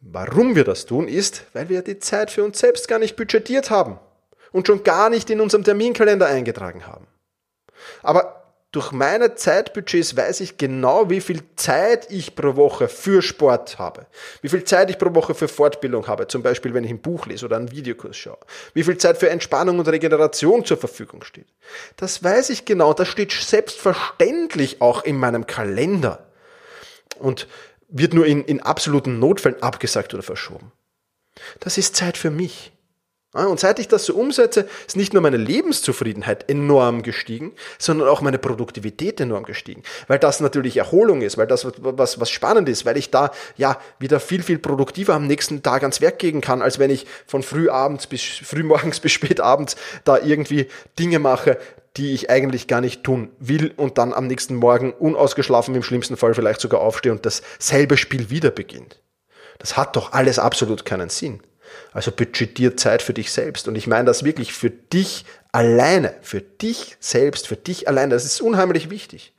warum 0.00 0.56
wir 0.56 0.64
das 0.64 0.86
tun, 0.86 1.06
ist, 1.06 1.44
weil 1.52 1.68
wir 1.68 1.82
die 1.82 1.98
Zeit 1.98 2.30
für 2.30 2.44
uns 2.44 2.58
selbst 2.58 2.88
gar 2.88 2.98
nicht 2.98 3.16
budgetiert 3.16 3.68
haben 3.68 3.98
und 4.56 4.66
schon 4.66 4.82
gar 4.82 5.10
nicht 5.10 5.28
in 5.28 5.42
unserem 5.42 5.64
Terminkalender 5.64 6.26
eingetragen 6.26 6.86
haben. 6.86 7.06
Aber 8.02 8.42
durch 8.72 8.90
meine 8.90 9.34
Zeitbudgets 9.34 10.16
weiß 10.16 10.40
ich 10.40 10.56
genau, 10.56 11.10
wie 11.10 11.20
viel 11.20 11.42
Zeit 11.56 12.10
ich 12.10 12.34
pro 12.34 12.56
Woche 12.56 12.88
für 12.88 13.20
Sport 13.20 13.78
habe. 13.78 14.06
Wie 14.40 14.48
viel 14.48 14.64
Zeit 14.64 14.88
ich 14.88 14.96
pro 14.96 15.14
Woche 15.14 15.34
für 15.34 15.48
Fortbildung 15.48 16.06
habe. 16.06 16.26
Zum 16.26 16.42
Beispiel, 16.42 16.72
wenn 16.72 16.84
ich 16.84 16.90
ein 16.90 17.02
Buch 17.02 17.26
lese 17.26 17.44
oder 17.44 17.56
einen 17.56 17.70
Videokurs 17.70 18.16
schaue. 18.16 18.38
Wie 18.72 18.82
viel 18.82 18.96
Zeit 18.96 19.18
für 19.18 19.28
Entspannung 19.28 19.78
und 19.78 19.88
Regeneration 19.88 20.64
zur 20.64 20.78
Verfügung 20.78 21.22
steht. 21.22 21.48
Das 21.96 22.24
weiß 22.24 22.48
ich 22.48 22.64
genau. 22.64 22.94
Das 22.94 23.08
steht 23.08 23.32
selbstverständlich 23.32 24.80
auch 24.80 25.04
in 25.04 25.18
meinem 25.18 25.46
Kalender. 25.46 26.26
Und 27.18 27.46
wird 27.88 28.14
nur 28.14 28.24
in, 28.24 28.42
in 28.44 28.60
absoluten 28.60 29.18
Notfällen 29.18 29.62
abgesagt 29.62 30.14
oder 30.14 30.22
verschoben. 30.22 30.72
Das 31.60 31.76
ist 31.76 31.94
Zeit 31.94 32.16
für 32.16 32.30
mich. 32.30 32.72
Und 33.44 33.60
seit 33.60 33.78
ich 33.78 33.88
das 33.88 34.06
so 34.06 34.14
umsetze, 34.14 34.66
ist 34.86 34.96
nicht 34.96 35.12
nur 35.12 35.22
meine 35.22 35.36
Lebenszufriedenheit 35.36 36.48
enorm 36.48 37.02
gestiegen, 37.02 37.52
sondern 37.78 38.08
auch 38.08 38.20
meine 38.20 38.38
Produktivität 38.38 39.20
enorm 39.20 39.44
gestiegen. 39.44 39.82
Weil 40.08 40.18
das 40.18 40.40
natürlich 40.40 40.76
Erholung 40.76 41.22
ist, 41.22 41.36
weil 41.36 41.46
das 41.46 41.66
was, 41.78 42.20
was 42.20 42.30
spannend 42.30 42.68
ist, 42.68 42.86
weil 42.86 42.96
ich 42.96 43.10
da 43.10 43.30
ja 43.56 43.78
wieder 43.98 44.20
viel, 44.20 44.42
viel 44.42 44.58
produktiver 44.58 45.14
am 45.14 45.26
nächsten 45.26 45.62
Tag 45.62 45.82
ans 45.82 46.00
Werk 46.00 46.18
gehen 46.18 46.40
kann, 46.40 46.62
als 46.62 46.78
wenn 46.78 46.90
ich 46.90 47.06
von 47.26 47.42
frühabends 47.42 48.06
bis 48.06 48.22
frühmorgens 48.22 49.00
bis 49.06 49.12
spätabends 49.12 49.76
da 50.04 50.18
irgendwie 50.18 50.68
Dinge 50.98 51.18
mache, 51.18 51.58
die 51.96 52.12
ich 52.12 52.30
eigentlich 52.30 52.66
gar 52.66 52.80
nicht 52.80 53.04
tun 53.04 53.30
will 53.38 53.72
und 53.76 53.98
dann 53.98 54.12
am 54.12 54.26
nächsten 54.26 54.56
Morgen 54.56 54.92
unausgeschlafen 54.92 55.74
im 55.74 55.82
schlimmsten 55.82 56.16
Fall 56.16 56.34
vielleicht 56.34 56.60
sogar 56.60 56.80
aufstehe 56.80 57.12
und 57.12 57.24
dasselbe 57.24 57.96
Spiel 57.96 58.30
wieder 58.30 58.50
beginnt. 58.50 59.00
Das 59.58 59.76
hat 59.76 59.96
doch 59.96 60.12
alles 60.12 60.38
absolut 60.38 60.84
keinen 60.84 61.08
Sinn. 61.08 61.40
Also 61.92 62.10
budgetier 62.10 62.76
Zeit 62.76 63.02
für 63.02 63.14
dich 63.14 63.32
selbst. 63.32 63.68
Und 63.68 63.76
ich 63.76 63.86
meine 63.86 64.04
das 64.04 64.24
wirklich 64.24 64.52
für 64.52 64.70
dich 64.70 65.24
alleine, 65.52 66.14
für 66.22 66.40
dich 66.40 66.96
selbst, 67.00 67.46
für 67.46 67.56
dich 67.56 67.88
alleine. 67.88 68.14
Das 68.14 68.24
ist 68.24 68.40
unheimlich 68.40 68.90
wichtig. 68.90 69.32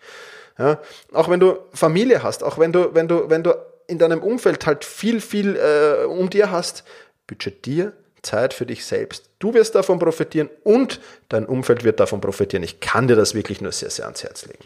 Ja, 0.57 0.81
auch 1.13 1.29
wenn 1.29 1.39
du 1.39 1.59
Familie 1.73 2.23
hast, 2.23 2.43
auch 2.43 2.57
wenn 2.57 2.73
du, 2.73 2.93
wenn 2.95 3.07
du, 3.07 3.29
wenn 3.29 3.43
du 3.43 3.53
in 3.85 3.99
deinem 3.99 4.21
Umfeld 4.21 4.65
halt 4.65 4.83
viel, 4.83 5.21
viel 5.21 5.55
äh, 5.55 6.05
um 6.05 6.29
dir 6.29 6.51
hast, 6.51 6.83
budgetier 7.27 7.93
Zeit 8.21 8.53
für 8.53 8.65
dich 8.65 8.85
selbst. 8.85 9.29
Du 9.39 9.53
wirst 9.53 9.75
davon 9.75 9.99
profitieren 9.99 10.49
und 10.63 10.99
dein 11.29 11.45
Umfeld 11.45 11.83
wird 11.83 11.99
davon 11.99 12.21
profitieren. 12.21 12.63
Ich 12.63 12.79
kann 12.79 13.07
dir 13.07 13.15
das 13.15 13.35
wirklich 13.35 13.61
nur 13.61 13.71
sehr, 13.71 13.89
sehr 13.89 14.05
ans 14.05 14.23
Herz 14.23 14.45
legen. 14.45 14.65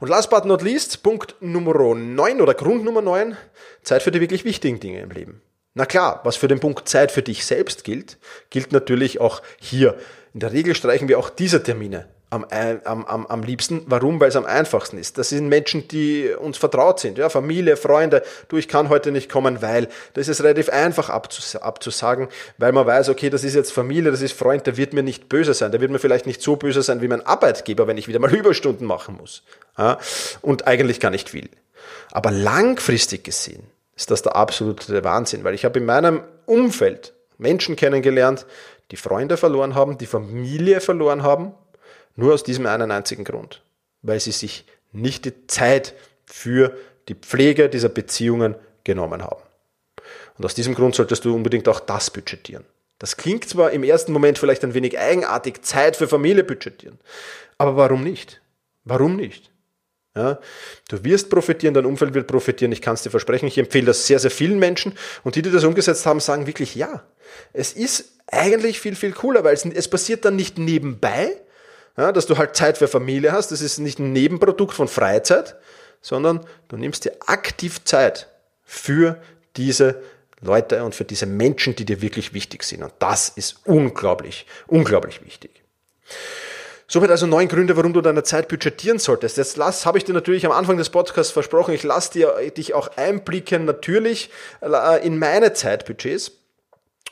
Und 0.00 0.08
last 0.08 0.30
but 0.30 0.44
not 0.44 0.62
least, 0.62 1.02
Punkt 1.02 1.36
Nummer 1.40 1.94
9 1.94 2.40
oder 2.40 2.54
Grund 2.54 2.84
Nummer 2.84 3.02
9, 3.02 3.36
Zeit 3.82 4.02
für 4.02 4.10
die 4.10 4.20
wirklich 4.20 4.44
wichtigen 4.44 4.80
Dinge 4.80 5.00
im 5.00 5.10
Leben. 5.10 5.42
Na 5.74 5.86
klar, 5.86 6.20
was 6.24 6.36
für 6.36 6.48
den 6.48 6.60
Punkt 6.60 6.88
Zeit 6.88 7.12
für 7.12 7.22
dich 7.22 7.46
selbst 7.46 7.84
gilt, 7.84 8.18
gilt 8.50 8.72
natürlich 8.72 9.20
auch 9.20 9.42
hier. 9.60 9.96
In 10.34 10.40
der 10.40 10.52
Regel 10.52 10.74
streichen 10.74 11.08
wir 11.08 11.18
auch 11.18 11.30
diese 11.30 11.62
Termine 11.62 12.08
am, 12.30 12.44
am, 12.84 13.04
am, 13.04 13.26
am 13.26 13.42
liebsten. 13.42 13.82
Warum? 13.86 14.20
Weil 14.20 14.28
es 14.28 14.36
am 14.36 14.46
einfachsten 14.46 14.98
ist. 14.98 15.18
Das 15.18 15.30
sind 15.30 15.48
Menschen, 15.48 15.88
die 15.88 16.30
uns 16.38 16.56
vertraut 16.56 17.00
sind. 17.00 17.18
Ja, 17.18 17.28
Familie, 17.28 17.76
Freunde. 17.76 18.22
Du, 18.48 18.56
ich 18.56 18.68
kann 18.68 18.88
heute 18.88 19.10
nicht 19.10 19.30
kommen, 19.30 19.60
weil. 19.62 19.88
Das 20.14 20.28
ist 20.28 20.42
relativ 20.42 20.68
einfach 20.68 21.10
abzus 21.10 21.56
abzusagen, 21.56 22.28
weil 22.58 22.72
man 22.72 22.86
weiß, 22.86 23.08
okay, 23.08 23.30
das 23.30 23.44
ist 23.44 23.54
jetzt 23.54 23.72
Familie, 23.72 24.10
das 24.10 24.22
ist 24.22 24.32
Freund, 24.32 24.66
der 24.66 24.76
wird 24.76 24.92
mir 24.92 25.02
nicht 25.02 25.28
böse 25.28 25.54
sein. 25.54 25.72
Der 25.72 25.80
wird 25.80 25.90
mir 25.90 25.98
vielleicht 25.98 26.26
nicht 26.26 26.40
so 26.40 26.56
böse 26.56 26.82
sein 26.82 27.02
wie 27.02 27.08
mein 27.08 27.26
Arbeitgeber, 27.26 27.86
wenn 27.86 27.98
ich 27.98 28.06
wieder 28.06 28.20
mal 28.20 28.34
Überstunden 28.34 28.86
machen 28.86 29.16
muss. 29.16 29.42
Ja, 29.76 29.98
und 30.40 30.66
eigentlich 30.66 31.00
gar 31.00 31.10
nicht 31.10 31.34
will. 31.34 31.50
Aber 32.12 32.30
langfristig 32.30 33.24
gesehen 33.24 33.66
ist 34.00 34.10
das 34.10 34.22
der 34.22 34.34
absolute 34.34 35.04
Wahnsinn, 35.04 35.44
weil 35.44 35.54
ich 35.54 35.66
habe 35.66 35.78
in 35.78 35.84
meinem 35.84 36.22
Umfeld 36.46 37.12
Menschen 37.36 37.76
kennengelernt, 37.76 38.46
die 38.90 38.96
Freunde 38.96 39.36
verloren 39.36 39.74
haben, 39.74 39.98
die 39.98 40.06
Familie 40.06 40.80
verloren 40.80 41.22
haben, 41.22 41.52
nur 42.16 42.32
aus 42.32 42.42
diesem 42.42 42.66
einen 42.66 42.90
einzigen 42.90 43.24
Grund, 43.24 43.62
weil 44.00 44.18
sie 44.18 44.32
sich 44.32 44.64
nicht 44.92 45.26
die 45.26 45.46
Zeit 45.46 45.94
für 46.24 46.76
die 47.08 47.14
Pflege 47.14 47.68
dieser 47.68 47.90
Beziehungen 47.90 48.54
genommen 48.84 49.22
haben. 49.22 49.42
Und 50.38 50.44
aus 50.46 50.54
diesem 50.54 50.74
Grund 50.74 50.94
solltest 50.94 51.26
du 51.26 51.34
unbedingt 51.34 51.68
auch 51.68 51.80
das 51.80 52.10
budgetieren. 52.10 52.64
Das 52.98 53.18
klingt 53.18 53.48
zwar 53.48 53.70
im 53.70 53.84
ersten 53.84 54.12
Moment 54.12 54.38
vielleicht 54.38 54.64
ein 54.64 54.74
wenig 54.74 54.98
eigenartig, 54.98 55.62
Zeit 55.62 55.96
für 55.96 56.08
Familie 56.08 56.44
budgetieren, 56.44 56.98
aber 57.58 57.76
warum 57.76 58.02
nicht? 58.02 58.40
Warum 58.84 59.16
nicht? 59.16 59.50
Ja, 60.16 60.40
du 60.88 61.04
wirst 61.04 61.30
profitieren, 61.30 61.72
dein 61.72 61.86
Umfeld 61.86 62.14
wird 62.14 62.26
profitieren, 62.26 62.72
ich 62.72 62.82
kann 62.82 62.94
es 62.94 63.02
dir 63.02 63.10
versprechen. 63.10 63.46
Ich 63.46 63.58
empfehle 63.58 63.86
das 63.86 64.06
sehr, 64.06 64.18
sehr 64.18 64.32
vielen 64.32 64.58
Menschen 64.58 64.92
und 65.22 65.36
die, 65.36 65.42
die 65.42 65.52
das 65.52 65.62
umgesetzt 65.62 66.04
haben, 66.04 66.18
sagen 66.18 66.48
wirklich 66.48 66.74
ja. 66.74 67.04
Es 67.52 67.72
ist 67.72 68.18
eigentlich 68.26 68.80
viel, 68.80 68.96
viel 68.96 69.12
cooler, 69.12 69.44
weil 69.44 69.54
es, 69.54 69.64
es 69.64 69.88
passiert 69.88 70.24
dann 70.24 70.34
nicht 70.34 70.58
nebenbei, 70.58 71.36
ja, 71.96 72.10
dass 72.10 72.26
du 72.26 72.38
halt 72.38 72.56
Zeit 72.56 72.78
für 72.78 72.88
Familie 72.88 73.30
hast. 73.30 73.52
Das 73.52 73.60
ist 73.60 73.78
nicht 73.78 74.00
ein 74.00 74.12
Nebenprodukt 74.12 74.74
von 74.74 74.88
Freizeit, 74.88 75.56
sondern 76.00 76.40
du 76.68 76.76
nimmst 76.76 77.04
dir 77.04 77.12
aktiv 77.26 77.84
Zeit 77.84 78.28
für 78.64 79.20
diese 79.56 80.02
Leute 80.40 80.82
und 80.84 80.94
für 80.94 81.04
diese 81.04 81.26
Menschen, 81.26 81.76
die 81.76 81.84
dir 81.84 82.00
wirklich 82.02 82.32
wichtig 82.32 82.64
sind. 82.64 82.82
Und 82.82 82.94
das 82.98 83.28
ist 83.28 83.60
unglaublich, 83.64 84.46
unglaublich 84.66 85.24
wichtig. 85.24 85.62
Somit 86.92 87.12
also 87.12 87.28
neun 87.28 87.46
Gründe, 87.46 87.76
warum 87.76 87.92
du 87.92 88.00
deine 88.00 88.24
Zeit 88.24 88.48
budgetieren 88.48 88.98
solltest. 88.98 89.36
Jetzt 89.36 89.56
lass, 89.56 89.86
habe 89.86 89.96
ich 89.96 90.02
dir 90.02 90.12
natürlich 90.12 90.44
am 90.44 90.50
Anfang 90.50 90.76
des 90.76 90.90
Podcasts 90.90 91.32
versprochen, 91.32 91.72
ich 91.72 91.84
lasse 91.84 92.14
dir 92.14 92.34
dich 92.50 92.74
auch 92.74 92.88
einblicken 92.96 93.64
natürlich 93.64 94.28
äh, 94.60 95.06
in 95.06 95.16
meine 95.16 95.52
Zeitbudgets 95.52 96.39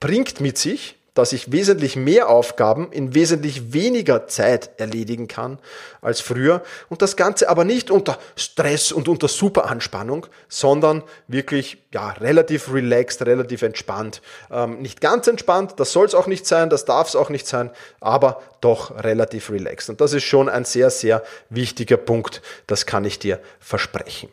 bringt 0.03 0.41
mit 0.41 0.57
sich, 0.57 0.97
dass 1.13 1.31
ich 1.31 1.53
wesentlich 1.53 1.95
mehr 1.95 2.27
Aufgaben 2.27 2.91
in 2.91 3.15
wesentlich 3.15 3.71
weniger 3.71 4.27
Zeit 4.27 4.71
erledigen 4.81 5.29
kann 5.29 5.59
als 6.01 6.19
früher 6.19 6.61
und 6.89 7.01
das 7.01 7.15
Ganze 7.15 7.47
aber 7.47 7.63
nicht 7.63 7.89
unter 7.89 8.17
Stress 8.35 8.91
und 8.91 9.07
unter 9.07 9.29
Superanspannung, 9.29 10.25
sondern 10.49 11.03
wirklich 11.29 11.77
ja 11.93 12.09
relativ 12.09 12.73
relaxed, 12.73 13.25
relativ 13.25 13.61
entspannt. 13.61 14.21
Ähm, 14.51 14.81
nicht 14.81 14.99
ganz 14.99 15.27
entspannt, 15.27 15.75
das 15.77 15.93
soll 15.93 16.05
es 16.05 16.15
auch 16.15 16.27
nicht 16.27 16.45
sein, 16.45 16.69
das 16.69 16.83
darf 16.83 17.07
es 17.07 17.15
auch 17.15 17.29
nicht 17.29 17.47
sein, 17.47 17.71
aber 18.01 18.41
doch 18.59 19.01
relativ 19.05 19.51
relaxed. 19.51 19.89
Und 19.89 20.01
das 20.01 20.11
ist 20.11 20.25
schon 20.25 20.49
ein 20.49 20.65
sehr, 20.65 20.89
sehr 20.89 21.23
wichtiger 21.49 21.95
Punkt, 21.95 22.41
das 22.67 22.85
kann 22.85 23.05
ich 23.05 23.19
dir 23.19 23.39
versprechen. 23.61 24.27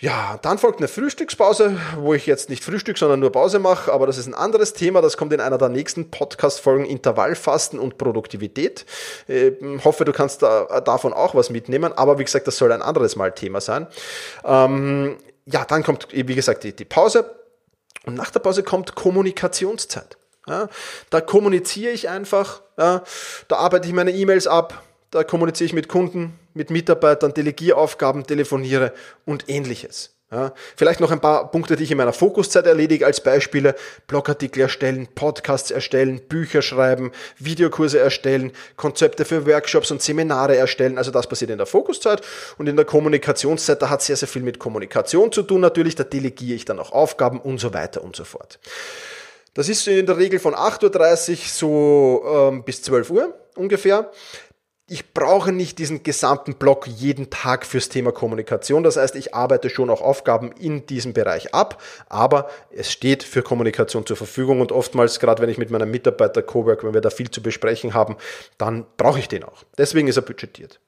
Ja, 0.00 0.38
dann 0.42 0.58
folgt 0.58 0.78
eine 0.78 0.86
Frühstückspause, 0.86 1.76
wo 1.96 2.14
ich 2.14 2.24
jetzt 2.24 2.50
nicht 2.50 2.62
Frühstück, 2.62 2.96
sondern 2.96 3.18
nur 3.18 3.32
Pause 3.32 3.58
mache, 3.58 3.92
aber 3.92 4.06
das 4.06 4.16
ist 4.16 4.28
ein 4.28 4.34
anderes 4.34 4.72
Thema, 4.72 5.00
das 5.00 5.16
kommt 5.16 5.32
in 5.32 5.40
einer 5.40 5.58
der 5.58 5.70
nächsten 5.70 6.08
Podcast-Folgen 6.08 6.84
Intervallfasten 6.84 7.80
und 7.80 7.98
Produktivität. 7.98 8.86
Ich 9.26 9.60
ähm, 9.60 9.84
hoffe, 9.84 10.04
du 10.04 10.12
kannst 10.12 10.42
da, 10.42 10.80
davon 10.82 11.12
auch 11.12 11.34
was 11.34 11.50
mitnehmen, 11.50 11.92
aber 11.92 12.20
wie 12.20 12.24
gesagt, 12.24 12.46
das 12.46 12.58
soll 12.58 12.70
ein 12.70 12.80
anderes 12.80 13.16
Mal 13.16 13.32
Thema 13.32 13.60
sein. 13.60 13.88
Ähm, 14.44 15.16
ja, 15.46 15.64
dann 15.64 15.82
kommt, 15.82 16.06
wie 16.12 16.34
gesagt, 16.34 16.62
die, 16.62 16.76
die 16.76 16.84
Pause 16.84 17.34
und 18.06 18.14
nach 18.14 18.30
der 18.30 18.38
Pause 18.38 18.62
kommt 18.62 18.94
Kommunikationszeit. 18.94 20.16
Ja, 20.46 20.68
da 21.10 21.20
kommuniziere 21.20 21.92
ich 21.92 22.08
einfach, 22.08 22.62
ja, 22.78 23.02
da 23.48 23.56
arbeite 23.56 23.88
ich 23.88 23.94
meine 23.94 24.12
E-Mails 24.12 24.46
ab, 24.46 24.80
da 25.10 25.24
kommuniziere 25.24 25.66
ich 25.66 25.72
mit 25.72 25.88
Kunden, 25.88 26.38
mit 26.54 26.70
Mitarbeitern, 26.70 27.34
Delegieraufgaben, 27.34 28.26
telefoniere 28.26 28.92
und 29.24 29.48
ähnliches. 29.48 30.14
Ja, 30.30 30.52
vielleicht 30.76 31.00
noch 31.00 31.10
ein 31.10 31.20
paar 31.20 31.50
Punkte, 31.50 31.74
die 31.74 31.84
ich 31.84 31.90
in 31.90 31.96
meiner 31.96 32.12
Fokuszeit 32.12 32.66
erledige, 32.66 33.06
als 33.06 33.22
Beispiele. 33.22 33.74
Blogartikel 34.08 34.60
erstellen, 34.60 35.08
Podcasts 35.14 35.70
erstellen, 35.70 36.20
Bücher 36.28 36.60
schreiben, 36.60 37.12
Videokurse 37.38 37.98
erstellen, 37.98 38.52
Konzepte 38.76 39.24
für 39.24 39.46
Workshops 39.46 39.90
und 39.90 40.02
Seminare 40.02 40.54
erstellen. 40.54 40.98
Also 40.98 41.10
das 41.10 41.28
passiert 41.28 41.50
in 41.50 41.56
der 41.56 41.66
Fokuszeit 41.66 42.20
und 42.58 42.66
in 42.66 42.76
der 42.76 42.84
Kommunikationszeit, 42.84 43.80
da 43.80 43.88
hat 43.88 44.02
sehr, 44.02 44.16
sehr 44.16 44.28
viel 44.28 44.42
mit 44.42 44.58
Kommunikation 44.58 45.32
zu 45.32 45.42
tun 45.42 45.62
natürlich. 45.62 45.94
Da 45.94 46.04
delegiere 46.04 46.56
ich 46.56 46.66
dann 46.66 46.78
auch 46.78 46.92
Aufgaben 46.92 47.40
und 47.40 47.58
so 47.58 47.72
weiter 47.72 48.04
und 48.04 48.14
so 48.14 48.24
fort. 48.24 48.58
Das 49.54 49.70
ist 49.70 49.88
in 49.88 50.04
der 50.04 50.18
Regel 50.18 50.40
von 50.40 50.54
8.30 50.54 51.30
Uhr 51.30 51.38
so 51.46 52.50
ähm, 52.52 52.64
bis 52.64 52.82
12 52.82 53.10
Uhr 53.10 53.34
ungefähr 53.56 54.10
ich 54.90 55.12
brauche 55.12 55.52
nicht 55.52 55.78
diesen 55.78 56.02
gesamten 56.02 56.54
Block 56.54 56.86
jeden 56.86 57.28
Tag 57.28 57.66
fürs 57.66 57.90
Thema 57.90 58.10
Kommunikation. 58.10 58.82
Das 58.82 58.96
heißt, 58.96 59.16
ich 59.16 59.34
arbeite 59.34 59.68
schon 59.68 59.90
auch 59.90 60.00
Aufgaben 60.00 60.50
in 60.52 60.86
diesem 60.86 61.12
Bereich 61.12 61.54
ab, 61.54 61.82
aber 62.08 62.48
es 62.70 62.90
steht 62.90 63.22
für 63.22 63.42
Kommunikation 63.42 64.06
zur 64.06 64.16
Verfügung 64.16 64.62
und 64.62 64.72
oftmals, 64.72 65.20
gerade 65.20 65.42
wenn 65.42 65.50
ich 65.50 65.58
mit 65.58 65.70
meinem 65.70 65.90
Mitarbeiter 65.90 66.40
Cowork, 66.40 66.84
wenn 66.84 66.94
wir 66.94 67.02
da 67.02 67.10
viel 67.10 67.30
zu 67.30 67.42
besprechen 67.42 67.92
haben, 67.92 68.16
dann 68.56 68.86
brauche 68.96 69.18
ich 69.18 69.28
den 69.28 69.44
auch. 69.44 69.62
Deswegen 69.76 70.08
ist 70.08 70.16
er 70.16 70.22
budgetiert. 70.22 70.80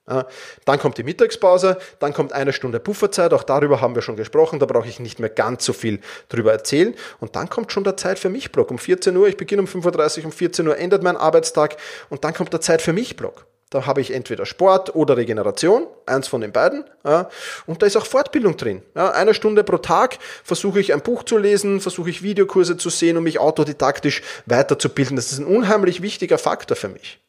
Dann 0.65 0.79
kommt 0.79 0.97
die 0.97 1.05
Mittagspause, 1.05 1.77
dann 1.99 2.15
kommt 2.15 2.33
eine 2.33 2.55
Stunde 2.55 2.81
Pufferzeit, 2.81 3.35
auch 3.35 3.43
darüber 3.43 3.83
haben 3.83 3.95
wir 3.95 4.03
schon 4.03 4.17
gesprochen, 4.17 4.61
da 4.61 4.67
brauche 4.67 4.89
ich 4.89 4.99
nicht 4.99 5.21
mehr 5.21 5.29
ganz 5.29 5.67
so 5.67 5.75
viel 5.75 6.01
drüber 6.31 6.53
erzählen. 6.53 6.95
Und 7.21 7.37
dann 7.37 7.51
kommt 7.51 7.71
schon 7.71 7.85
der 7.85 7.99
Zeit 7.99 8.19
für 8.19 8.31
mich 8.31 8.51
Block. 8.51 8.71
Um 8.71 8.79
14 8.79 9.15
Uhr, 9.15 9.29
ich 9.29 9.37
beginne 9.37 9.61
um 9.61 9.69
5.30 9.69 10.21
Uhr, 10.21 10.25
um 10.25 10.33
14 10.33 10.67
Uhr 10.67 10.79
endet 10.79 11.03
mein 11.03 11.19
Arbeitstag 11.19 11.77
und 12.09 12.25
dann 12.25 12.33
kommt 12.33 12.55
der 12.55 12.63
Zeit 12.63 12.81
für 12.81 12.95
mich 12.95 13.17
Block. 13.17 13.45
Da 13.71 13.87
habe 13.87 14.01
ich 14.01 14.13
entweder 14.13 14.47
Sport 14.47 14.97
oder 14.97 15.17
Regeneration, 15.17 15.87
eins 16.05 16.27
von 16.27 16.41
den 16.41 16.51
beiden. 16.51 16.85
Ja. 17.05 17.31
Und 17.67 17.81
da 17.81 17.87
ist 17.87 17.97
auch 17.97 18.05
Fortbildung 18.05 18.57
drin. 18.57 18.83
Ja. 18.97 19.13
Eine 19.13 19.33
Stunde 19.33 19.63
pro 19.63 19.79
Tag 19.79 20.19
versuche 20.43 20.81
ich 20.81 20.93
ein 20.93 21.03
Buch 21.03 21.23
zu 21.23 21.39
lesen, 21.39 21.81
versuche 21.81 22.11
ich 22.11 22.23
Videokurse 22.23 22.77
zu 22.77 22.91
sehen, 22.91 23.17
um 23.17 23.23
mich 23.23 23.39
autodidaktisch 23.39 24.23
weiterzubilden. 24.47 25.15
Das 25.15 25.31
ist 25.31 25.39
ein 25.39 25.47
unheimlich 25.47 26.03
wichtiger 26.03 26.37
Faktor 26.37 26.77
für 26.77 26.89
mich. 26.89 27.21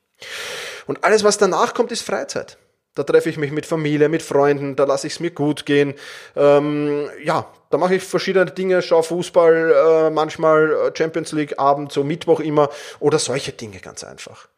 Und 0.88 1.04
alles, 1.04 1.24
was 1.24 1.38
danach 1.38 1.76
kommt, 1.76 1.92
ist 1.92 2.02
Freizeit. 2.02 2.58
Da 2.96 3.04
treffe 3.04 3.30
ich 3.30 3.38
mich 3.38 3.52
mit 3.52 3.66
Familie, 3.66 4.10
mit 4.10 4.22
Freunden, 4.22 4.76
da 4.76 4.84
lasse 4.84 5.08
ich 5.08 5.14
es 5.14 5.20
mir 5.22 5.32
gut 5.32 5.66
gehen. 5.66 5.94
Ähm, 6.36 7.10
ja, 7.24 7.48
da 7.70 7.78
mache 7.78 7.96
ich 7.96 8.04
verschiedene 8.04 8.52
Dinge, 8.52 8.82
schaue 8.82 9.04
Fußball, 9.04 10.08
äh, 10.08 10.10
manchmal 10.10 10.72
äh, 10.72 10.98
Champions 10.98 11.32
League 11.32 11.58
Abend, 11.58 11.94
so 11.94 12.04
Mittwoch 12.04 12.42
immer 12.42 12.70
oder 13.00 13.18
solche 13.18 13.54
Dinge 13.54 13.80
ganz 13.80 14.04
einfach. 14.04 14.50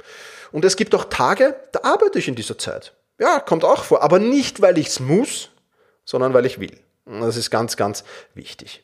Und 0.53 0.63
es 0.63 0.77
gibt 0.77 0.95
auch 0.95 1.05
Tage, 1.05 1.55
da 1.73 1.81
arbeite 1.83 2.19
ich 2.19 2.29
in 2.29 2.35
dieser 2.35 2.57
Zeit. 2.57 2.93
Ja, 3.19 3.39
kommt 3.39 3.65
auch 3.65 3.83
vor, 3.83 4.01
aber 4.01 4.19
nicht, 4.19 4.61
weil 4.61 4.77
ich 4.77 4.87
es 4.87 4.99
muss, 4.99 5.49
sondern 6.05 6.33
weil 6.33 6.45
ich 6.45 6.59
will. 6.59 6.79
Und 7.05 7.21
das 7.21 7.35
ist 7.35 7.49
ganz, 7.49 7.75
ganz 7.75 8.03
wichtig. 8.35 8.83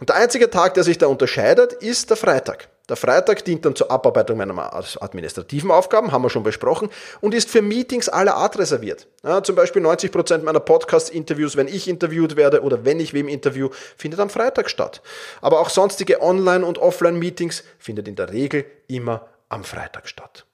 Und 0.00 0.08
der 0.08 0.16
einzige 0.16 0.50
Tag, 0.50 0.74
der 0.74 0.84
sich 0.84 0.98
da 0.98 1.06
unterscheidet, 1.06 1.74
ist 1.74 2.10
der 2.10 2.16
Freitag. 2.16 2.68
Der 2.88 2.96
Freitag 2.96 3.44
dient 3.44 3.64
dann 3.64 3.76
zur 3.76 3.90
Abarbeitung 3.90 4.38
meiner 4.38 4.74
administrativen 5.00 5.70
Aufgaben, 5.70 6.12
haben 6.12 6.22
wir 6.22 6.30
schon 6.30 6.42
besprochen, 6.42 6.90
und 7.20 7.32
ist 7.34 7.48
für 7.48 7.62
Meetings 7.62 8.08
aller 8.08 8.34
Art 8.34 8.58
reserviert. 8.58 9.06
Ja, 9.22 9.42
zum 9.42 9.54
Beispiel 9.54 9.80
90 9.80 10.10
Prozent 10.12 10.44
meiner 10.44 10.60
Podcast-Interviews, 10.60 11.56
wenn 11.56 11.68
ich 11.68 11.88
interviewt 11.88 12.36
werde 12.36 12.62
oder 12.62 12.84
wenn 12.84 13.00
ich 13.00 13.14
wem 13.14 13.28
interview, 13.28 13.68
findet 13.96 14.18
am 14.18 14.30
Freitag 14.30 14.68
statt. 14.68 15.00
Aber 15.40 15.60
auch 15.60 15.70
sonstige 15.70 16.20
Online- 16.20 16.66
und 16.66 16.78
Offline-Meetings 16.78 17.64
findet 17.78 18.08
in 18.08 18.16
der 18.16 18.32
Regel 18.32 18.64
immer 18.88 19.28
am 19.48 19.64
Freitag 19.64 20.08
statt. 20.08 20.44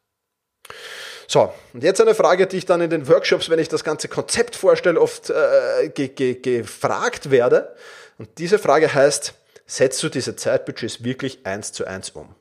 So, 1.27 1.53
und 1.75 1.83
jetzt 1.83 2.01
eine 2.01 2.15
Frage, 2.15 2.47
die 2.47 2.57
ich 2.57 2.67
dann 2.67 2.81
in 2.81 2.89
den 2.89 3.07
Workshops, 3.07 3.51
wenn 3.51 3.59
ich 3.59 3.69
das 3.69 3.85
ganze 3.85 4.09
Konzept 4.09 4.57
vorstelle, 4.57 5.01
oft 5.01 5.29
äh, 5.29 5.91
ge 5.91 6.09
ge 6.09 6.35
gefragt 6.35 7.31
werde. 7.31 7.75
Und 8.17 8.31
diese 8.39 8.59
Frage 8.59 8.93
heißt, 8.93 9.35
setzt 9.67 10.03
du 10.03 10.09
diese 10.09 10.37
Zeitbudgets 10.37 11.05
wirklich 11.05 11.41
eins 11.45 11.73
zu 11.73 11.87
eins 11.87 12.11
um? 12.11 12.35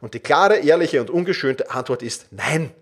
Und 0.00 0.14
die 0.14 0.20
klare, 0.20 0.58
ehrliche 0.58 1.00
und 1.00 1.10
ungeschönte 1.10 1.70
Antwort 1.70 2.02
ist 2.02 2.26
nein. 2.30 2.72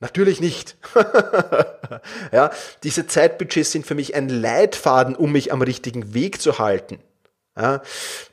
Natürlich 0.00 0.40
nicht. 0.40 0.76
ja, 2.32 2.50
diese 2.82 3.06
Zeitbudgets 3.06 3.72
sind 3.72 3.86
für 3.86 3.94
mich 3.94 4.14
ein 4.14 4.28
Leitfaden, 4.28 5.16
um 5.16 5.32
mich 5.32 5.52
am 5.52 5.62
richtigen 5.62 6.12
Weg 6.12 6.42
zu 6.42 6.58
halten. 6.58 6.98
Ja, 7.56 7.82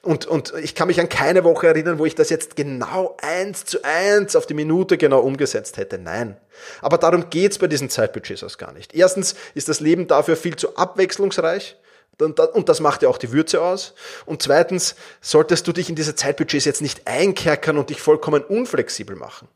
und, 0.01 0.25
und 0.25 0.51
ich 0.63 0.73
kann 0.73 0.88
mich 0.88 0.99
an 0.99 1.07
keine 1.07 1.43
Woche 1.43 1.67
erinnern, 1.67 1.99
wo 1.99 2.07
ich 2.07 2.15
das 2.15 2.31
jetzt 2.31 2.55
genau 2.55 3.15
eins 3.21 3.65
zu 3.65 3.84
eins 3.84 4.36
auf 4.36 4.47
die 4.47 4.55
Minute 4.55 4.97
genau 4.97 5.19
umgesetzt 5.19 5.77
hätte. 5.77 5.99
Nein. 5.99 6.38
Aber 6.81 6.97
darum 6.97 7.29
geht's 7.29 7.60
bei 7.60 7.67
diesen 7.67 7.91
Zeitbudgets 7.91 8.43
aus 8.43 8.57
gar 8.57 8.71
nicht. 8.71 8.95
Erstens 8.95 9.36
ist 9.53 9.69
das 9.69 9.79
Leben 9.79 10.07
dafür 10.07 10.36
viel 10.36 10.55
zu 10.55 10.75
abwechslungsreich. 10.75 11.77
Und 12.19 12.69
das 12.69 12.79
macht 12.79 13.03
ja 13.03 13.10
auch 13.10 13.17
die 13.17 13.31
Würze 13.31 13.62
aus. 13.62 13.93
Und 14.25 14.41
zweitens 14.41 14.95
solltest 15.21 15.67
du 15.67 15.71
dich 15.71 15.89
in 15.89 15.95
diese 15.95 16.15
Zeitbudgets 16.15 16.65
jetzt 16.65 16.81
nicht 16.81 17.07
einkerkern 17.07 17.77
und 17.77 17.89
dich 17.89 18.01
vollkommen 18.01 18.43
unflexibel 18.43 19.15
machen. 19.15 19.47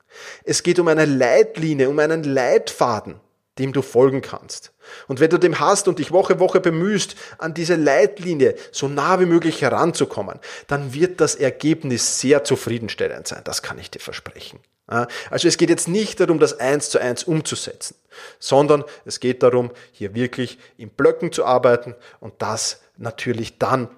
Es 0.43 0.63
geht 0.63 0.79
um 0.79 0.87
eine 0.87 1.05
Leitlinie, 1.05 1.89
um 1.89 1.99
einen 1.99 2.23
Leitfaden, 2.23 3.19
dem 3.57 3.73
du 3.73 3.81
folgen 3.81 4.21
kannst. 4.21 4.73
Und 5.07 5.19
wenn 5.19 5.29
du 5.29 5.37
dem 5.37 5.59
hast 5.59 5.87
und 5.87 5.99
dich 5.99 6.11
Woche 6.11 6.39
Woche 6.39 6.59
bemühst, 6.59 7.15
an 7.37 7.53
diese 7.53 7.75
Leitlinie 7.75 8.55
so 8.71 8.87
nah 8.87 9.19
wie 9.19 9.25
möglich 9.25 9.61
heranzukommen, 9.61 10.39
dann 10.67 10.93
wird 10.93 11.21
das 11.21 11.35
Ergebnis 11.35 12.19
sehr 12.19 12.43
zufriedenstellend 12.43 13.27
sein. 13.27 13.41
Das 13.43 13.61
kann 13.61 13.79
ich 13.79 13.89
dir 13.89 13.99
versprechen. 13.99 14.59
Also 14.87 15.47
es 15.47 15.57
geht 15.57 15.69
jetzt 15.69 15.87
nicht 15.87 16.19
darum, 16.19 16.39
das 16.39 16.59
eins 16.59 16.91
zu 16.91 16.99
eins 16.99 17.23
umzusetzen, 17.23 17.95
sondern 18.37 18.83
es 19.03 19.19
geht 19.19 19.41
darum, 19.41 19.71
hier 19.91 20.13
wirklich 20.13 20.59
in 20.77 20.89
Blöcken 20.89 21.31
zu 21.31 21.43
arbeiten 21.43 21.95
und 22.19 22.35
das 22.39 22.81
natürlich 22.97 23.57
dann 23.57 23.89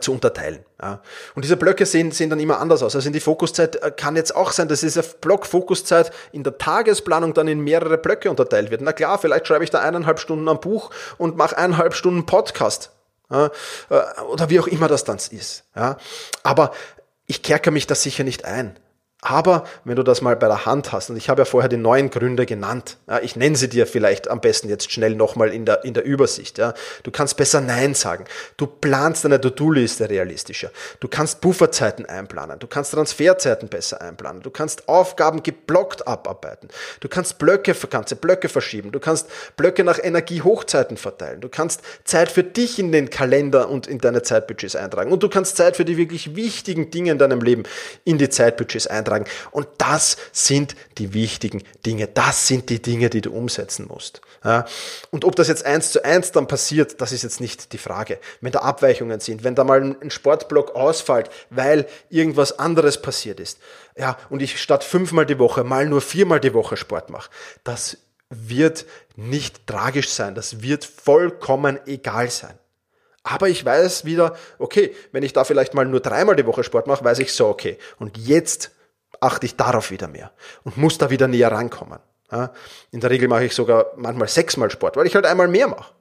zu 0.00 0.12
unterteilen. 0.12 0.64
Und 1.34 1.44
diese 1.44 1.56
Blöcke 1.56 1.86
sehen, 1.86 2.10
sehen 2.10 2.30
dann 2.30 2.40
immer 2.40 2.58
anders 2.58 2.82
aus. 2.82 2.94
Also 2.94 3.06
in 3.06 3.12
die 3.12 3.20
Fokuszeit 3.20 3.76
äh, 3.76 3.90
kann 3.90 4.16
jetzt 4.16 4.34
auch 4.34 4.52
sein, 4.52 4.68
dass 4.68 4.80
diese 4.80 5.02
Block-Fokuszeit 5.02 6.12
in 6.32 6.42
der 6.42 6.58
Tagesplanung 6.58 7.34
dann 7.34 7.48
in 7.48 7.60
mehrere 7.60 7.98
Blöcke 7.98 8.30
unterteilt 8.30 8.70
wird. 8.70 8.80
Na 8.80 8.92
klar, 8.92 9.18
vielleicht 9.18 9.46
schreibe 9.46 9.64
ich 9.64 9.70
da 9.70 9.80
eineinhalb 9.80 10.20
Stunden 10.20 10.48
am 10.48 10.60
Buch 10.60 10.90
und 11.18 11.36
mache 11.36 11.56
eineinhalb 11.56 11.94
Stunden 11.94 12.26
Podcast. 12.26 12.90
Äh, 13.30 13.48
oder 14.28 14.50
wie 14.50 14.60
auch 14.60 14.66
immer 14.66 14.88
das 14.88 15.04
dann 15.04 15.16
ist. 15.16 15.64
Aber 16.42 16.72
ich 17.26 17.42
kerke 17.42 17.70
mich 17.70 17.86
da 17.86 17.94
sicher 17.94 18.24
nicht 18.24 18.44
ein. 18.44 18.78
Aber 19.24 19.64
wenn 19.84 19.96
du 19.96 20.02
das 20.02 20.20
mal 20.20 20.36
bei 20.36 20.48
der 20.48 20.66
Hand 20.66 20.92
hast, 20.92 21.08
und 21.08 21.16
ich 21.16 21.30
habe 21.30 21.40
ja 21.40 21.44
vorher 21.46 21.70
die 21.70 21.78
neuen 21.78 22.10
Gründe 22.10 22.44
genannt, 22.44 22.98
ja, 23.08 23.20
ich 23.20 23.36
nenne 23.36 23.56
sie 23.56 23.70
dir 23.70 23.86
vielleicht 23.86 24.28
am 24.28 24.42
besten 24.42 24.68
jetzt 24.68 24.92
schnell 24.92 25.14
nochmal 25.14 25.48
in 25.48 25.64
der, 25.64 25.82
in 25.82 25.94
der 25.94 26.04
Übersicht. 26.04 26.58
Ja. 26.58 26.74
Du 27.04 27.10
kannst 27.10 27.38
besser 27.38 27.62
Nein 27.62 27.94
sagen. 27.94 28.26
Du 28.58 28.66
planst 28.66 29.24
deine 29.24 29.40
To-Do-Liste 29.40 30.10
realistischer. 30.10 30.70
Du 31.00 31.08
kannst 31.08 31.40
Pufferzeiten 31.40 32.04
einplanen. 32.04 32.58
Du 32.58 32.66
kannst 32.66 32.92
Transferzeiten 32.92 33.70
besser 33.70 34.02
einplanen. 34.02 34.42
Du 34.42 34.50
kannst 34.50 34.90
Aufgaben 34.90 35.42
geblockt 35.42 36.06
abarbeiten. 36.06 36.68
Du 37.00 37.08
kannst 37.08 37.38
Blöcke, 37.38 37.74
ganze 37.88 38.16
Blöcke 38.16 38.50
verschieben. 38.50 38.92
Du 38.92 39.00
kannst 39.00 39.28
Blöcke 39.56 39.84
nach 39.84 39.98
Energiehochzeiten 39.98 40.98
verteilen. 40.98 41.40
Du 41.40 41.48
kannst 41.48 41.80
Zeit 42.04 42.30
für 42.30 42.44
dich 42.44 42.78
in 42.78 42.92
den 42.92 43.08
Kalender 43.08 43.70
und 43.70 43.86
in 43.86 44.00
deine 44.00 44.20
Zeitbudgets 44.20 44.76
eintragen. 44.76 45.10
Und 45.10 45.22
du 45.22 45.30
kannst 45.30 45.56
Zeit 45.56 45.78
für 45.78 45.86
die 45.86 45.96
wirklich 45.96 46.36
wichtigen 46.36 46.90
Dinge 46.90 47.12
in 47.12 47.18
deinem 47.18 47.40
Leben 47.40 47.62
in 48.04 48.18
die 48.18 48.28
Zeitbudgets 48.28 48.86
eintragen 48.86 49.13
beitragen. 49.14 49.30
Und 49.50 49.68
das 49.78 50.16
sind 50.32 50.74
die 50.98 51.14
wichtigen 51.14 51.62
Dinge. 51.86 52.06
Das 52.06 52.46
sind 52.46 52.68
die 52.70 52.80
Dinge, 52.80 53.10
die 53.10 53.20
du 53.20 53.32
umsetzen 53.32 53.86
musst. 53.88 54.20
Ja. 54.44 54.66
Und 55.10 55.24
ob 55.24 55.36
das 55.36 55.48
jetzt 55.48 55.64
eins 55.64 55.92
zu 55.92 56.04
eins 56.04 56.32
dann 56.32 56.46
passiert, 56.46 57.00
das 57.00 57.12
ist 57.12 57.22
jetzt 57.22 57.40
nicht 57.40 57.72
die 57.72 57.78
Frage. 57.78 58.18
Wenn 58.40 58.52
da 58.52 58.60
Abweichungen 58.60 59.20
sind, 59.20 59.44
wenn 59.44 59.54
da 59.54 59.64
mal 59.64 59.80
ein 59.82 60.10
Sportblock 60.10 60.74
ausfällt, 60.74 61.30
weil 61.50 61.86
irgendwas 62.10 62.58
anderes 62.58 63.00
passiert 63.00 63.40
ist, 63.40 63.58
ja, 63.96 64.18
und 64.28 64.42
ich 64.42 64.60
statt 64.60 64.82
fünfmal 64.82 65.26
die 65.26 65.38
Woche 65.38 65.64
mal 65.64 65.86
nur 65.86 66.00
viermal 66.00 66.40
die 66.40 66.54
Woche 66.54 66.76
Sport 66.76 67.10
mache, 67.10 67.30
das 67.62 67.98
wird 68.30 68.86
nicht 69.16 69.66
tragisch 69.66 70.08
sein. 70.08 70.34
Das 70.34 70.62
wird 70.62 70.84
vollkommen 70.84 71.78
egal 71.86 72.30
sein. 72.30 72.58
Aber 73.22 73.48
ich 73.48 73.64
weiß 73.64 74.04
wieder, 74.04 74.36
okay, 74.58 74.94
wenn 75.12 75.22
ich 75.22 75.32
da 75.32 75.44
vielleicht 75.44 75.72
mal 75.72 75.86
nur 75.86 76.00
dreimal 76.00 76.36
die 76.36 76.46
Woche 76.46 76.62
Sport 76.62 76.86
mache, 76.86 77.04
weiß 77.04 77.20
ich 77.20 77.32
so, 77.32 77.48
okay. 77.48 77.78
Und 77.98 78.18
jetzt 78.18 78.70
achte 79.20 79.46
ich 79.46 79.56
darauf 79.56 79.90
wieder 79.90 80.08
mehr 80.08 80.32
und 80.64 80.76
muss 80.76 80.98
da 80.98 81.10
wieder 81.10 81.28
näher 81.28 81.52
rankommen. 81.52 81.98
In 82.90 83.00
der 83.00 83.10
Regel 83.10 83.28
mache 83.28 83.44
ich 83.44 83.54
sogar 83.54 83.86
manchmal 83.96 84.28
sechsmal 84.28 84.70
Sport, 84.70 84.96
weil 84.96 85.06
ich 85.06 85.14
halt 85.14 85.26
einmal 85.26 85.48
mehr 85.48 85.68
mache. 85.68 85.92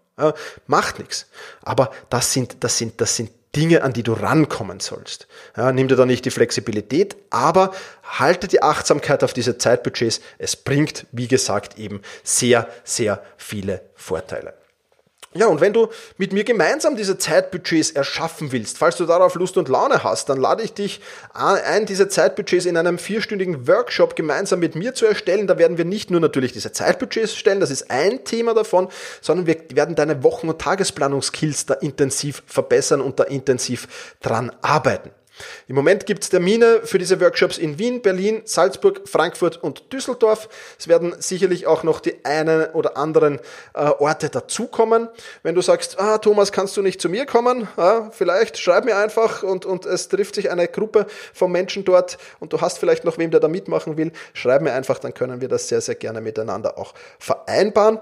Macht 0.68 1.00
nichts. 1.00 1.28
Aber 1.62 1.92
das 2.10 2.34
sind, 2.34 2.64
das 2.64 2.78
sind, 2.78 3.00
das 3.02 3.16
sind 3.16 3.32
Dinge, 3.56 3.84
an 3.84 3.94
die 3.94 4.02
du 4.02 4.14
rankommen 4.14 4.80
sollst. 4.80 5.28
Ja, 5.56 5.72
nimm 5.72 5.88
dir 5.88 5.96
da 5.96 6.06
nicht 6.06 6.26
die 6.26 6.32
Flexibilität, 6.32 7.16
aber 7.30 7.72
halte 8.04 8.48
die 8.48 8.64
Achtsamkeit 8.64 9.24
auf 9.24 9.34
diese 9.34 9.60
Zeitbudgets. 9.60 10.22
Es 10.40 10.56
bringt, 10.56 11.06
wie 11.12 11.28
gesagt, 11.28 11.78
eben 11.78 12.02
sehr, 12.24 12.68
sehr 12.84 13.22
viele 13.38 13.82
Vorteile. 13.94 14.56
Ja, 15.36 15.48
und 15.48 15.62
wenn 15.62 15.74
du 15.74 15.88
mit 16.18 16.32
mir 16.32 16.44
gemeinsam 16.44 16.96
diese 16.96 17.18
Zeitbudgets 17.18 17.92
erschaffen 17.92 18.52
willst, 18.52 18.78
falls 18.78 18.98
du 18.98 19.06
darauf 19.06 19.34
Lust 19.34 19.58
und 19.58 19.68
Laune 19.68 20.04
hast, 20.04 20.30
dann 20.30 20.40
lade 20.40 20.62
ich 20.62 20.74
dich 20.74 21.02
ein, 21.34 21.88
diese 21.88 22.08
Zeitbudgets 22.08 22.66
in 22.66 22.78
einem 22.78 23.00
vierstündigen 23.00 23.68
Workshop 23.68 24.16
gemeinsam 24.16 24.60
mit 24.60 24.76
mir 24.76 24.94
zu 24.94 25.08
erstellen. 25.08 25.48
Da 25.48 25.58
werden 25.58 25.78
wir 25.78 25.86
nicht 25.86 26.12
nur 26.12 26.20
natürlich 26.20 26.54
diese 26.54 26.72
Zeitbudgets 26.72 27.36
stellen, 27.36 27.60
das 27.60 27.72
ist 27.72 27.90
ein 27.90 28.24
Thema 28.26 28.54
davon, 28.54 28.90
sondern 29.22 29.48
wir 29.48 29.58
werden 29.74 29.96
deine 29.96 30.24
Wochen- 30.24 30.50
und 30.50 30.62
Tagesplanungskills 30.62 31.66
da 31.66 31.74
intensiv 31.74 32.44
verbessern 32.46 33.02
und 33.02 33.20
da 33.20 33.24
intensiv 33.24 33.88
dran 34.22 34.52
arbeiten. 34.62 35.10
Im 35.68 35.76
Moment 35.76 36.06
gibt 36.06 36.24
es 36.24 36.30
Termine 36.30 36.82
für 36.84 37.00
diese 37.00 37.20
Workshops 37.20 37.58
in 37.58 37.80
Wien, 37.80 38.02
Berlin, 38.02 38.42
Salzburg, 38.46 39.02
Frankfurt 39.06 39.62
und 39.64 39.92
Düsseldorf. 39.92 40.50
Es 40.78 40.88
werden 40.88 41.16
sicherlich 41.20 41.66
auch 41.66 41.84
noch 41.84 42.00
die 42.00 42.24
einen 42.24 42.66
oder 42.74 42.98
anderen 42.98 43.40
äh, 43.74 43.86
Orte 43.86 44.30
dazukommen. 44.30 45.10
Wenn 45.42 45.56
du 45.56 45.62
sagst, 45.62 46.00
ah, 46.00 46.18
Thomas, 46.20 46.52
kannst 46.52 46.78
du 46.78 46.82
nicht 46.82 47.02
zu 47.02 47.10
mir 47.10 47.26
kommen? 47.26 47.68
Ja, 47.78 48.12
vielleicht 48.12 48.58
schreib 48.58 48.86
mir 48.86 48.98
einfach 48.98 49.44
und, 49.44 49.66
und 49.66 49.86
es 49.86 50.08
trifft 50.10 50.36
sich 50.36 50.52
eine 50.52 50.68
Gruppe 50.68 51.08
von 51.34 51.52
Menschen 51.52 51.84
dort 51.84 52.18
und 52.40 52.54
du 52.54 52.62
hast 52.62 52.78
vielleicht 52.78 53.04
noch 53.04 53.18
wem, 53.18 53.32
der 53.32 53.40
da 53.40 53.48
mitmachen 53.48 53.98
will. 53.98 54.12
Schreib 54.34 54.62
mir 54.62 54.74
einfach, 54.74 55.00
dann 55.00 55.14
können 55.14 55.42
wir 55.42 55.48
das 55.48 55.68
sehr, 55.68 55.82
sehr 55.82 55.96
gerne 55.96 56.22
miteinander 56.22 56.78
auch 56.78 56.94
vereinbaren. 57.20 58.00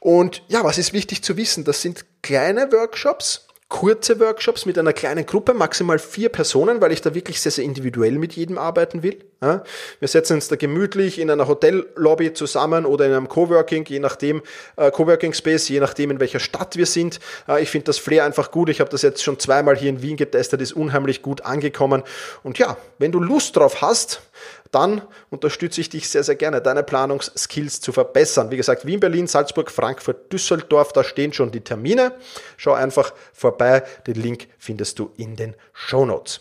Und 0.00 0.42
ja, 0.48 0.62
was 0.62 0.78
ist 0.78 0.92
wichtig 0.92 1.24
zu 1.24 1.36
wissen? 1.36 1.64
Das 1.64 1.82
sind 1.82 2.04
kleine 2.22 2.70
Workshops 2.72 3.47
kurze 3.68 4.18
Workshops 4.18 4.64
mit 4.64 4.78
einer 4.78 4.94
kleinen 4.94 5.26
Gruppe, 5.26 5.52
maximal 5.52 5.98
vier 5.98 6.30
Personen, 6.30 6.80
weil 6.80 6.90
ich 6.90 7.02
da 7.02 7.14
wirklich 7.14 7.40
sehr, 7.40 7.52
sehr 7.52 7.64
individuell 7.64 8.12
mit 8.12 8.32
jedem 8.32 8.56
arbeiten 8.56 9.02
will. 9.02 9.18
Wir 9.40 10.08
setzen 10.08 10.34
uns 10.34 10.48
da 10.48 10.56
gemütlich 10.56 11.20
in 11.20 11.30
einer 11.30 11.46
Hotellobby 11.46 12.32
zusammen 12.32 12.86
oder 12.86 13.06
in 13.06 13.12
einem 13.12 13.28
Coworking, 13.28 13.84
je 13.86 14.00
nachdem, 14.00 14.42
äh, 14.76 14.90
Coworking 14.90 15.32
Space, 15.32 15.68
je 15.68 15.78
nachdem, 15.78 16.10
in 16.10 16.18
welcher 16.18 16.40
Stadt 16.40 16.76
wir 16.76 16.86
sind. 16.86 17.20
Ich 17.60 17.70
finde 17.70 17.84
das 17.84 17.98
Flair 17.98 18.24
einfach 18.24 18.50
gut. 18.50 18.68
Ich 18.68 18.80
habe 18.80 18.90
das 18.90 19.02
jetzt 19.02 19.22
schon 19.22 19.38
zweimal 19.38 19.76
hier 19.76 19.90
in 19.90 20.02
Wien 20.02 20.16
getestet, 20.16 20.60
ist 20.60 20.72
unheimlich 20.72 21.22
gut 21.22 21.42
angekommen. 21.42 22.02
Und 22.42 22.58
ja, 22.58 22.76
wenn 22.98 23.12
du 23.12 23.20
Lust 23.20 23.56
drauf 23.56 23.80
hast, 23.80 24.22
dann 24.70 25.02
unterstütze 25.30 25.80
ich 25.80 25.88
dich 25.88 26.08
sehr, 26.08 26.22
sehr 26.22 26.36
gerne, 26.36 26.60
deine 26.60 26.82
Planungsskills 26.82 27.80
zu 27.80 27.92
verbessern. 27.92 28.50
Wie 28.50 28.56
gesagt, 28.56 28.86
Wien, 28.86 29.00
Berlin, 29.00 29.26
Salzburg, 29.26 29.70
Frankfurt, 29.70 30.32
Düsseldorf, 30.32 30.92
da 30.92 31.04
stehen 31.04 31.32
schon 31.32 31.50
die 31.50 31.60
Termine. 31.60 32.12
Schau 32.56 32.72
einfach 32.72 33.12
vorbei, 33.32 33.82
den 34.06 34.14
Link 34.14 34.48
findest 34.58 34.98
du 34.98 35.12
in 35.16 35.36
den 35.36 35.54
Show 35.72 36.04
Notes. 36.04 36.40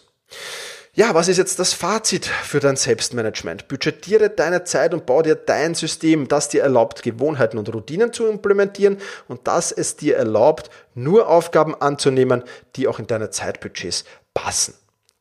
Ja, 0.97 1.13
was 1.13 1.27
ist 1.27 1.37
jetzt 1.37 1.59
das 1.59 1.73
Fazit 1.73 2.25
für 2.25 2.59
dein 2.59 2.75
Selbstmanagement? 2.75 3.67
Budgetiere 3.67 4.31
deine 4.31 4.63
Zeit 4.63 4.95
und 4.95 5.05
bau 5.05 5.21
dir 5.21 5.35
dein 5.35 5.75
System, 5.75 6.27
das 6.27 6.49
dir 6.49 6.63
erlaubt, 6.63 7.03
Gewohnheiten 7.03 7.59
und 7.59 7.71
Routinen 7.71 8.13
zu 8.13 8.25
implementieren 8.25 8.97
und 9.27 9.47
das 9.47 9.71
es 9.71 9.95
dir 9.95 10.17
erlaubt, 10.17 10.71
nur 10.95 11.27
Aufgaben 11.27 11.75
anzunehmen, 11.75 12.43
die 12.75 12.87
auch 12.87 12.97
in 12.97 13.05
deine 13.05 13.29
Zeitbudgets 13.29 14.05
passen. 14.33 14.73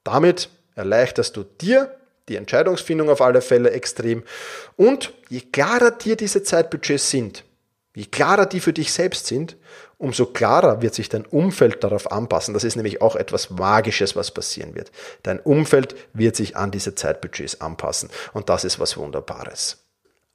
Damit 0.02 0.48
erleichterst 0.76 1.36
du 1.36 1.42
dir 1.44 1.94
die 2.28 2.36
Entscheidungsfindung 2.36 3.10
auf 3.10 3.20
alle 3.20 3.40
Fälle 3.40 3.70
extrem 3.70 4.22
und 4.76 5.12
je 5.28 5.40
klarer 5.40 5.90
dir 5.90 6.16
diese 6.16 6.42
Zeitbudgets 6.42 7.10
sind, 7.10 7.44
Je 7.96 8.04
klarer 8.04 8.46
die 8.46 8.60
für 8.60 8.74
dich 8.74 8.92
selbst 8.92 9.26
sind, 9.26 9.56
umso 9.96 10.26
klarer 10.26 10.82
wird 10.82 10.94
sich 10.94 11.08
dein 11.08 11.24
Umfeld 11.24 11.82
darauf 11.82 12.12
anpassen. 12.12 12.52
Das 12.52 12.62
ist 12.62 12.76
nämlich 12.76 13.00
auch 13.00 13.16
etwas 13.16 13.48
Magisches, 13.48 14.14
was 14.14 14.32
passieren 14.32 14.74
wird. 14.74 14.92
Dein 15.22 15.40
Umfeld 15.40 15.96
wird 16.12 16.36
sich 16.36 16.56
an 16.56 16.70
diese 16.70 16.94
Zeitbudgets 16.94 17.62
anpassen. 17.62 18.10
Und 18.34 18.50
das 18.50 18.64
ist 18.64 18.78
was 18.78 18.98
Wunderbares. 18.98 19.78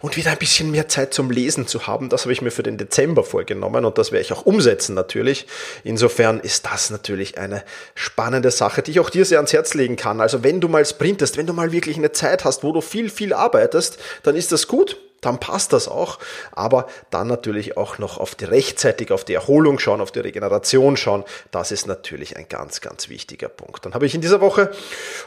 und 0.00 0.16
wieder 0.16 0.30
ein 0.30 0.38
bisschen 0.38 0.70
mehr 0.70 0.86
Zeit 0.86 1.12
zum 1.12 1.28
Lesen 1.28 1.66
zu 1.66 1.88
haben. 1.88 2.08
Das 2.08 2.22
habe 2.22 2.32
ich 2.32 2.40
mir 2.40 2.52
für 2.52 2.62
den 2.62 2.78
Dezember 2.78 3.24
vorgenommen 3.24 3.84
und 3.84 3.98
das 3.98 4.12
werde 4.12 4.22
ich 4.22 4.32
auch 4.32 4.46
umsetzen 4.46 4.94
natürlich. 4.94 5.48
Insofern 5.82 6.38
ist 6.38 6.66
das 6.66 6.90
natürlich 6.90 7.36
eine 7.36 7.64
spannende 7.96 8.52
Sache, 8.52 8.80
die 8.80 8.92
ich 8.92 9.00
auch 9.00 9.10
dir 9.10 9.24
sehr 9.24 9.38
ans 9.38 9.52
Herz 9.52 9.74
legen 9.74 9.96
kann. 9.96 10.20
Also 10.20 10.44
wenn 10.44 10.60
du 10.60 10.68
mal 10.68 10.86
sprintest, 10.86 11.36
wenn 11.36 11.48
du 11.48 11.52
mal 11.52 11.72
wirklich 11.72 11.79
eine 11.96 12.12
Zeit 12.12 12.44
hast, 12.44 12.62
wo 12.64 12.72
du 12.72 12.80
viel, 12.80 13.10
viel 13.10 13.32
arbeitest, 13.32 13.98
dann 14.22 14.36
ist 14.36 14.52
das 14.52 14.68
gut 14.68 14.96
dann 15.20 15.38
passt 15.38 15.72
das 15.72 15.88
auch. 15.88 16.18
Aber 16.52 16.86
dann 17.10 17.26
natürlich 17.26 17.76
auch 17.76 17.98
noch 17.98 18.18
auf 18.18 18.34
die 18.34 18.44
rechtzeitig 18.44 19.12
auf 19.12 19.24
die 19.24 19.34
Erholung 19.34 19.78
schauen, 19.78 20.00
auf 20.00 20.12
die 20.12 20.20
Regeneration 20.20 20.96
schauen. 20.96 21.24
Das 21.50 21.72
ist 21.72 21.86
natürlich 21.86 22.36
ein 22.36 22.46
ganz, 22.48 22.80
ganz 22.80 23.08
wichtiger 23.08 23.48
Punkt. 23.48 23.84
Dann 23.84 23.94
habe 23.94 24.06
ich 24.06 24.14
in 24.14 24.20
dieser 24.20 24.40
Woche 24.40 24.70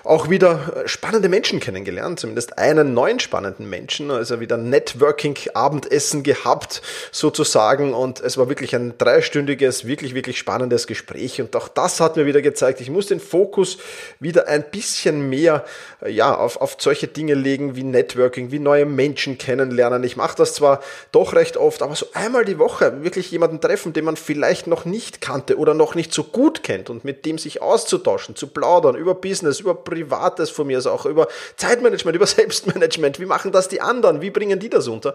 auch 0.03 0.29
wieder 0.29 0.83
spannende 0.85 1.29
Menschen 1.29 1.59
kennengelernt, 1.59 2.19
zumindest 2.19 2.57
einen 2.57 2.93
neuen 2.93 3.19
spannenden 3.19 3.69
Menschen, 3.69 4.11
also 4.11 4.39
wieder 4.39 4.57
Networking-Abendessen 4.57 6.23
gehabt 6.23 6.81
sozusagen 7.11 7.93
und 7.93 8.19
es 8.19 8.37
war 8.37 8.49
wirklich 8.49 8.75
ein 8.75 8.97
dreistündiges, 8.97 9.85
wirklich, 9.85 10.13
wirklich 10.13 10.37
spannendes 10.37 10.87
Gespräch 10.87 11.41
und 11.41 11.55
auch 11.55 11.67
das 11.67 11.99
hat 11.99 12.15
mir 12.15 12.25
wieder 12.25 12.41
gezeigt, 12.41 12.81
ich 12.81 12.89
muss 12.89 13.07
den 13.07 13.19
Fokus 13.19 13.77
wieder 14.19 14.47
ein 14.47 14.63
bisschen 14.71 15.29
mehr 15.29 15.63
ja, 16.07 16.35
auf, 16.35 16.57
auf 16.57 16.77
solche 16.79 17.07
Dinge 17.07 17.33
legen 17.33 17.75
wie 17.75 17.83
Networking, 17.83 18.51
wie 18.51 18.59
neue 18.59 18.85
Menschen 18.85 19.37
kennenlernen, 19.37 19.82
kennenlernen. 19.83 20.03
Ich 20.03 20.17
mache 20.17 20.37
das 20.37 20.53
zwar 20.53 20.81
doch 21.11 21.33
recht 21.33 21.57
oft, 21.57 21.81
aber 21.81 21.95
so 21.95 22.07
einmal 22.13 22.45
die 22.45 22.59
Woche 22.59 23.03
wirklich 23.03 23.31
jemanden 23.31 23.59
treffen, 23.59 23.93
den 23.93 24.05
man 24.05 24.15
vielleicht 24.15 24.67
noch 24.67 24.85
nicht 24.85 25.21
kannte 25.21 25.57
oder 25.57 25.73
noch 25.73 25.95
nicht 25.95 26.13
so 26.13 26.23
gut 26.23 26.63
kennt 26.63 26.89
und 26.89 27.03
mit 27.03 27.25
dem 27.25 27.37
sich 27.37 27.61
auszutauschen, 27.61 28.35
zu 28.35 28.47
plaudern 28.47 28.95
über 28.95 29.15
Business, 29.15 29.59
über 29.59 29.75
Privates 29.75 30.49
von 30.49 30.67
mir, 30.67 30.77
also 30.77 30.91
auch 30.91 31.05
über 31.05 31.27
Zeitmanagement, 31.57 32.15
über 32.15 32.27
Selbstmanagement. 32.27 33.19
Wie 33.19 33.25
machen 33.25 33.51
das 33.51 33.67
die 33.67 33.81
anderen? 33.81 34.21
Wie 34.21 34.29
bringen 34.29 34.59
die 34.59 34.69
das 34.69 34.87
unter? 34.87 35.13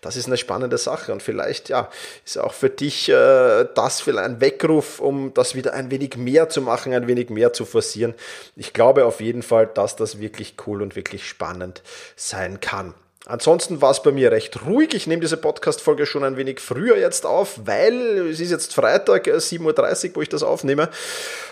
Das 0.00 0.16
ist 0.16 0.26
eine 0.26 0.36
spannende 0.36 0.78
Sache 0.78 1.12
und 1.12 1.22
vielleicht, 1.22 1.68
ja, 1.68 1.88
ist 2.24 2.38
auch 2.38 2.54
für 2.54 2.70
dich 2.70 3.08
äh, 3.08 3.66
das 3.74 4.00
vielleicht 4.00 4.28
ein 4.28 4.40
Weckruf, 4.40 5.00
um 5.00 5.32
das 5.34 5.54
wieder 5.54 5.72
ein 5.72 5.90
wenig 5.90 6.16
mehr 6.16 6.48
zu 6.48 6.60
machen, 6.60 6.92
ein 6.92 7.06
wenig 7.06 7.30
mehr 7.30 7.52
zu 7.52 7.64
forcieren. 7.64 8.14
Ich 8.56 8.72
glaube 8.72 9.04
auf 9.04 9.20
jeden 9.20 9.42
Fall, 9.42 9.66
dass 9.66 9.96
das 9.96 10.20
wirklich 10.20 10.54
cool 10.66 10.82
und 10.82 10.96
wirklich 10.96 11.26
spannend 11.26 11.82
sein 12.16 12.60
kann. 12.60 12.94
Ansonsten 13.30 13.80
war 13.80 13.92
es 13.92 14.02
bei 14.02 14.10
mir 14.10 14.32
recht 14.32 14.66
ruhig. 14.66 14.92
Ich 14.92 15.06
nehme 15.06 15.22
diese 15.22 15.36
Podcast-Folge 15.36 16.04
schon 16.04 16.24
ein 16.24 16.36
wenig 16.36 16.58
früher 16.58 16.96
jetzt 16.96 17.24
auf, 17.24 17.60
weil 17.64 18.26
es 18.26 18.40
ist 18.40 18.50
jetzt 18.50 18.74
Freitag, 18.74 19.28
7.30 19.28 19.60
äh, 19.60 20.08
Uhr, 20.08 20.16
wo 20.16 20.22
ich 20.22 20.28
das 20.28 20.42
aufnehme. 20.42 20.88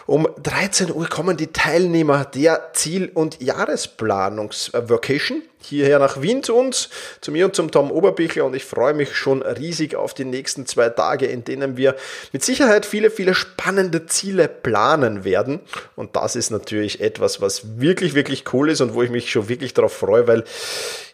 Um 0.07 0.27
13 0.43 0.93
Uhr 0.93 1.09
kommen 1.09 1.37
die 1.37 1.53
Teilnehmer 1.53 2.25
der 2.25 2.71
Ziel- 2.73 3.13
und 3.15 3.41
Jahresplanungs-Vacation 3.41 5.43
hierher 5.61 5.99
nach 5.99 6.23
Wien 6.23 6.43
zu 6.43 6.55
uns, 6.55 6.89
zu 7.21 7.33
mir 7.33 7.47
und 7.47 7.55
zum 7.55 7.71
Tom 7.71 7.91
Oberbichler 7.91 8.45
und 8.45 8.55
ich 8.55 8.65
freue 8.65 8.95
mich 8.95 9.17
schon 9.17 9.43
riesig 9.43 9.97
auf 9.97 10.15
die 10.15 10.25
nächsten 10.25 10.67
zwei 10.67 10.89
Tage, 10.89 11.27
in 11.27 11.45
denen 11.45 11.77
wir 11.77 11.97
mit 12.33 12.45
Sicherheit 12.45 12.87
viele, 12.87 13.11
viele 13.11 13.35
spannende 13.35 14.07
Ziele 14.07 14.49
planen 14.49 15.25
werden 15.25 15.61
und 15.97 16.17
das 16.17 16.37
ist 16.37 16.51
natürlich 16.51 17.01
etwas, 17.01 17.41
was 17.41 17.81
wirklich, 17.81 18.15
wirklich 18.15 18.45
cool 18.53 18.71
ist 18.71 18.81
und 18.81 18.95
wo 18.95 19.03
ich 19.03 19.11
mich 19.11 19.31
schon 19.31 19.49
wirklich 19.49 19.75
darauf 19.75 19.93
freue, 19.93 20.27
weil 20.27 20.45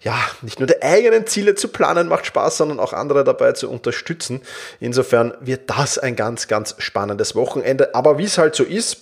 ja, 0.03 0.19
nicht 0.55 0.61
nur 0.61 0.67
die 0.69 0.83
eigenen 0.83 1.27
Ziele 1.27 1.57
zu 1.57 1.67
planen 1.67 2.07
macht 2.07 2.27
Spaß, 2.27 2.59
sondern 2.59 2.79
auch 2.79 2.93
andere 2.93 3.25
dabei 3.25 3.53
zu 3.53 3.69
unterstützen. 3.69 4.41
Insofern 4.79 5.35
wird 5.41 5.69
das 5.69 5.99
ein 5.99 6.15
ganz, 6.15 6.47
ganz 6.47 6.77
spannendes 6.79 7.35
Wochenende. 7.35 7.95
Aber 7.97 8.19
wie 8.19 8.25
es 8.25 8.39
halt 8.39 8.55
so 8.55 8.63
ist, 8.63 8.99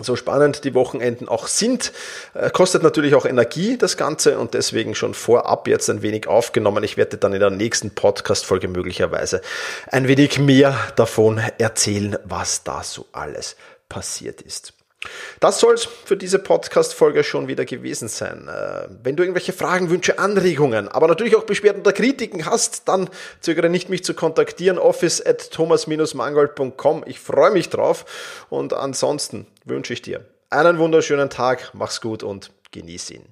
so 0.00 0.16
spannend 0.16 0.64
die 0.64 0.74
Wochenenden 0.74 1.28
auch 1.28 1.46
sind, 1.46 1.92
äh, 2.34 2.50
kostet 2.50 2.82
natürlich 2.82 3.14
auch 3.14 3.26
Energie 3.26 3.78
das 3.78 3.96
Ganze 3.96 4.38
und 4.38 4.54
deswegen 4.54 4.96
schon 4.96 5.14
vorab 5.14 5.68
jetzt 5.68 5.88
ein 5.88 6.02
wenig 6.02 6.26
aufgenommen. 6.26 6.82
Ich 6.82 6.96
werde 6.96 7.16
dann 7.16 7.32
in 7.32 7.40
der 7.40 7.50
nächsten 7.50 7.94
Podcast-Folge 7.94 8.66
möglicherweise 8.66 9.40
ein 9.86 10.08
wenig 10.08 10.40
mehr 10.40 10.76
davon 10.96 11.40
erzählen, 11.58 12.18
was 12.24 12.64
da 12.64 12.82
so 12.82 13.06
alles 13.12 13.56
passiert 13.88 14.42
ist. 14.42 14.75
Das 15.40 15.60
soll 15.60 15.74
es 15.74 15.84
für 15.84 16.16
diese 16.16 16.38
Podcast-Folge 16.38 17.24
schon 17.24 17.48
wieder 17.48 17.64
gewesen 17.64 18.08
sein. 18.08 18.48
Äh, 18.48 18.88
wenn 19.02 19.16
du 19.16 19.22
irgendwelche 19.22 19.52
Fragen, 19.52 19.90
Wünsche, 19.90 20.18
Anregungen, 20.18 20.88
aber 20.88 21.08
natürlich 21.08 21.36
auch 21.36 21.44
Beschwerden 21.44 21.80
oder 21.80 21.92
Kritiken 21.92 22.46
hast, 22.46 22.88
dann 22.88 23.08
zögere 23.40 23.68
nicht, 23.68 23.88
mich 23.88 24.04
zu 24.04 24.14
kontaktieren. 24.14 24.78
office 24.78 25.24
at 25.24 25.50
thomas-mangold.com. 25.50 27.04
Ich 27.06 27.20
freue 27.20 27.50
mich 27.50 27.70
drauf 27.70 28.04
und 28.50 28.72
ansonsten 28.72 29.46
wünsche 29.64 29.92
ich 29.92 30.02
dir 30.02 30.24
einen 30.50 30.78
wunderschönen 30.78 31.30
Tag, 31.30 31.70
mach's 31.74 32.00
gut 32.00 32.22
und 32.22 32.50
genieß 32.72 33.10
ihn. 33.10 33.24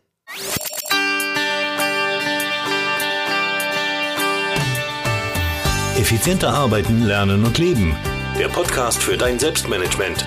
Effizienter 5.96 6.52
arbeiten, 6.52 7.06
lernen 7.06 7.44
und 7.44 7.56
leben. 7.58 7.96
Der 8.38 8.48
Podcast 8.48 9.02
für 9.02 9.16
dein 9.16 9.38
Selbstmanagement 9.38 10.26